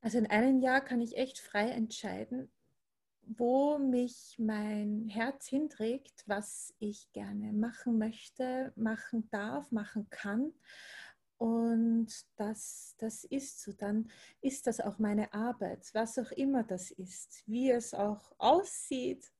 Also 0.00 0.18
in 0.18 0.26
einem 0.26 0.60
Jahr 0.60 0.80
kann 0.80 1.00
ich 1.00 1.16
echt 1.16 1.38
frei 1.38 1.70
entscheiden, 1.70 2.50
wo 3.22 3.78
mich 3.78 4.36
mein 4.38 5.06
Herz 5.08 5.48
hinträgt, 5.48 6.24
was 6.26 6.74
ich 6.78 7.12
gerne 7.12 7.52
machen 7.52 7.98
möchte, 7.98 8.72
machen 8.76 9.28
darf, 9.30 9.70
machen 9.70 10.08
kann. 10.08 10.52
Und 11.38 12.08
das, 12.36 12.96
das 12.98 13.24
ist 13.24 13.62
so. 13.62 13.72
Dann 13.72 14.10
ist 14.40 14.66
das 14.66 14.80
auch 14.80 14.98
meine 14.98 15.32
Arbeit, 15.32 15.88
was 15.94 16.18
auch 16.18 16.32
immer 16.32 16.64
das 16.64 16.90
ist, 16.90 17.42
wie 17.46 17.70
es 17.70 17.94
auch 17.94 18.32
aussieht, 18.38 19.32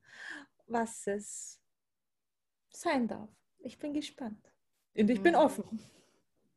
was 0.67 1.07
es 1.07 1.61
sein 2.71 3.09
darf. 3.09 3.31
Ich 3.59 3.79
bin 3.79 3.93
gespannt. 3.93 4.53
Und 4.97 5.11
ich 5.11 5.23
bin 5.23 5.35
mhm. 5.35 5.41
offen. 5.41 5.81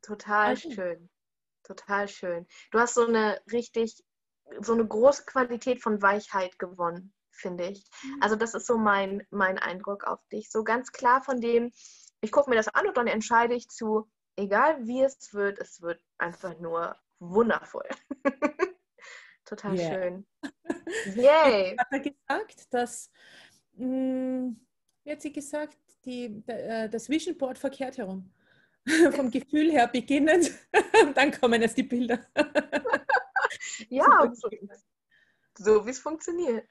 Total 0.00 0.50
also. 0.50 0.70
schön. 0.70 1.10
Total 1.64 2.08
schön. 2.08 2.46
Du 2.70 2.78
hast 2.78 2.94
so 2.94 3.06
eine 3.06 3.40
richtig, 3.50 4.04
so 4.60 4.72
eine 4.74 4.86
große 4.86 5.24
Qualität 5.24 5.82
von 5.82 6.02
Weichheit 6.02 6.58
gewonnen 6.58 7.12
finde 7.34 7.68
ich. 7.68 7.84
Mhm. 8.02 8.18
Also 8.20 8.36
das 8.36 8.54
ist 8.54 8.66
so 8.66 8.78
mein, 8.78 9.26
mein 9.30 9.58
Eindruck 9.58 10.04
auf 10.04 10.20
dich. 10.30 10.50
So 10.50 10.64
ganz 10.64 10.92
klar 10.92 11.22
von 11.22 11.40
dem, 11.40 11.72
ich 12.20 12.30
gucke 12.30 12.50
mir 12.50 12.56
das 12.56 12.68
an 12.68 12.86
und 12.86 12.96
dann 12.96 13.06
entscheide 13.06 13.54
ich 13.54 13.68
zu, 13.68 14.08
egal 14.36 14.86
wie 14.86 15.02
es 15.02 15.32
wird, 15.34 15.58
es 15.58 15.80
wird 15.80 16.02
einfach 16.18 16.58
nur 16.58 16.96
wundervoll. 17.18 17.88
Total 19.44 19.78
yeah. 19.78 19.92
schön. 19.92 20.26
Yay! 21.16 21.76
Hat 21.76 21.88
er 21.90 22.00
gesagt, 22.00 22.72
dass, 22.72 23.10
mh, 23.74 23.86
hm, 23.86 24.66
wie 25.04 25.10
hat 25.12 25.22
sie 25.22 25.32
gesagt, 25.32 25.78
die, 26.04 26.42
äh, 26.46 26.88
das 26.88 27.08
Vision 27.08 27.36
Board 27.36 27.58
verkehrt 27.58 27.98
herum. 27.98 28.32
Vom 29.14 29.30
Gefühl 29.30 29.70
her 29.70 29.86
beginnend, 29.86 30.50
dann 31.14 31.30
kommen 31.30 31.62
erst 31.62 31.76
die 31.76 31.84
Bilder. 31.84 32.26
ja, 33.88 34.32
so, 34.32 34.48
so 35.56 35.86
wie 35.86 35.90
es 35.90 36.00
funktioniert. 36.00 36.66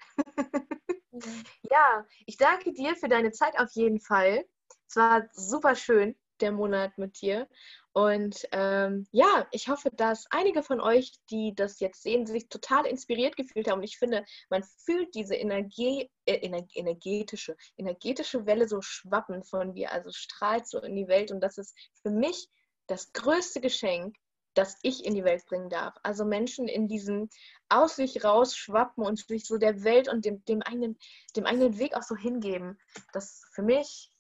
ja, 1.70 2.06
ich 2.26 2.36
danke 2.36 2.74
dir 2.74 2.96
für 2.96 3.08
deine 3.08 3.32
Zeit 3.32 3.58
auf 3.58 3.72
jeden 3.72 4.02
Fall. 4.02 4.46
Es 4.90 4.98
war 4.98 5.30
super 5.32 5.76
schön, 5.76 6.16
der 6.42 6.52
Monat 6.52 6.98
mit 6.98 7.22
dir. 7.22 7.48
Und 7.94 8.48
ähm, 8.52 9.06
ja, 9.12 9.48
ich 9.52 9.68
hoffe, 9.68 9.90
dass 9.92 10.26
einige 10.30 10.64
von 10.64 10.80
euch, 10.80 11.12
die 11.30 11.54
das 11.54 11.80
jetzt 11.80 12.04
sehen, 12.04 12.26
sich 12.26 12.48
total 12.48 12.86
inspiriert 12.86 13.36
gefühlt 13.36 13.70
haben. 13.70 13.80
Und 13.80 13.84
ich 13.84 13.98
finde, 13.98 14.24
man 14.50 14.64
fühlt 14.64 15.14
diese 15.14 15.36
Energie, 15.36 16.10
äh, 16.26 16.36
energetische, 16.36 17.58
energetische 17.78 18.46
Welle 18.46 18.68
so 18.68 18.82
schwappen 18.82 19.44
von 19.44 19.74
dir, 19.74 19.92
also 19.92 20.10
strahlt 20.12 20.68
so 20.68 20.80
in 20.80 20.96
die 20.96 21.08
Welt. 21.08 21.32
Und 21.32 21.42
das 21.42 21.58
ist 21.58 21.78
für 22.02 22.12
mich 22.12 22.48
das 22.88 23.12
größte 23.14 23.60
Geschenk, 23.62 24.16
das 24.54 24.78
ich 24.82 25.06
in 25.06 25.16
die 25.16 25.24
Welt 25.24 25.46
bringen 25.46 25.70
darf. 25.70 25.96
Also 26.04 26.26
Menschen 26.26 26.68
in 26.68 26.88
diesem 26.88 27.30
aus 27.70 27.96
sich 27.96 28.24
rausschwappen 28.24 29.06
und 29.06 29.20
sich 29.20 29.46
so 29.46 29.58
der 29.58 29.84
Welt 29.84 30.10
und 30.10 30.26
dem, 30.26 30.44
dem, 30.46 30.62
eigenen, 30.62 30.98
dem 31.36 31.46
eigenen 31.46 31.78
Weg 31.78 31.96
auch 31.96 32.04
so 32.04 32.16
hingeben. 32.16 32.78
Das 33.14 33.26
ist 33.26 33.46
für 33.54 33.64
mich 33.64 34.12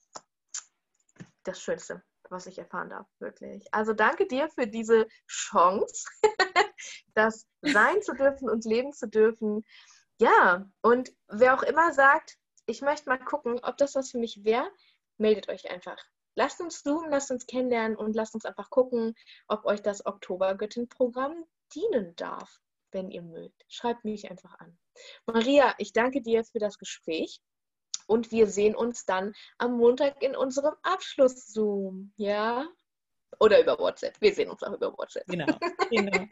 das 1.43 1.61
Schönste, 1.61 2.03
was 2.31 2.47
ich 2.47 2.57
erfahren 2.57 2.89
darf, 2.89 3.07
wirklich. 3.19 3.65
Also 3.71 3.93
danke 3.93 4.27
dir 4.27 4.49
für 4.49 4.67
diese 4.67 5.07
Chance, 5.27 6.05
das 7.13 7.47
sein 7.61 8.01
zu 8.01 8.13
dürfen 8.13 8.49
und 8.49 8.65
leben 8.65 8.93
zu 8.93 9.07
dürfen. 9.07 9.65
Ja, 10.19 10.69
und 10.81 11.11
wer 11.27 11.55
auch 11.55 11.63
immer 11.63 11.93
sagt, 11.93 12.37
ich 12.65 12.81
möchte 12.81 13.09
mal 13.09 13.17
gucken, 13.17 13.59
ob 13.63 13.77
das 13.77 13.95
was 13.95 14.11
für 14.11 14.19
mich 14.19 14.43
wäre, 14.43 14.69
meldet 15.17 15.49
euch 15.49 15.69
einfach 15.69 15.97
lasst 16.35 16.61
uns 16.61 16.83
zoomen, 16.83 17.09
lasst 17.09 17.31
uns 17.31 17.45
kennenlernen 17.45 17.97
und 17.97 18.15
lasst 18.15 18.35
uns 18.35 18.45
einfach 18.45 18.69
gucken, 18.69 19.15
ob 19.47 19.65
euch 19.65 19.81
das 19.81 20.05
Oktobergöttin-Programm 20.05 21.45
dienen 21.75 22.15
darf, 22.15 22.59
wenn 22.91 23.11
ihr 23.11 23.21
mögt. 23.21 23.63
Schreibt 23.67 24.05
mich 24.05 24.29
einfach 24.29 24.57
an. 24.59 24.77
Maria, 25.25 25.73
ich 25.77 25.93
danke 25.93 26.21
dir 26.21 26.43
für 26.43 26.59
das 26.59 26.77
Gespräch 26.77 27.41
und 28.07 28.31
wir 28.31 28.47
sehen 28.47 28.75
uns 28.75 29.05
dann 29.05 29.33
am 29.57 29.77
Montag 29.77 30.21
in 30.21 30.35
unserem 30.35 30.75
Abschluss-Zoom. 30.83 32.13
Ja? 32.17 32.67
Oder 33.39 33.61
über 33.61 33.77
WhatsApp. 33.79 34.19
Wir 34.19 34.33
sehen 34.33 34.49
uns 34.49 34.63
auch 34.63 34.73
über 34.73 34.95
WhatsApp. 34.97 35.25
Genau. 35.27 35.57
genau. 35.89 36.25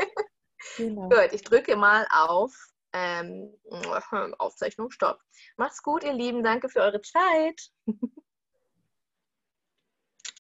genau. 0.77 1.09
Gut, 1.09 1.33
ich 1.33 1.43
drücke 1.43 1.75
mal 1.75 2.05
auf 2.11 2.53
ähm, 2.93 3.53
Aufzeichnung 4.37 4.91
Stopp. 4.91 5.19
Macht's 5.57 5.83
gut, 5.83 6.03
ihr 6.03 6.13
Lieben. 6.13 6.43
Danke 6.43 6.69
für 6.69 6.81
eure 6.81 7.01
Zeit. 7.01 7.69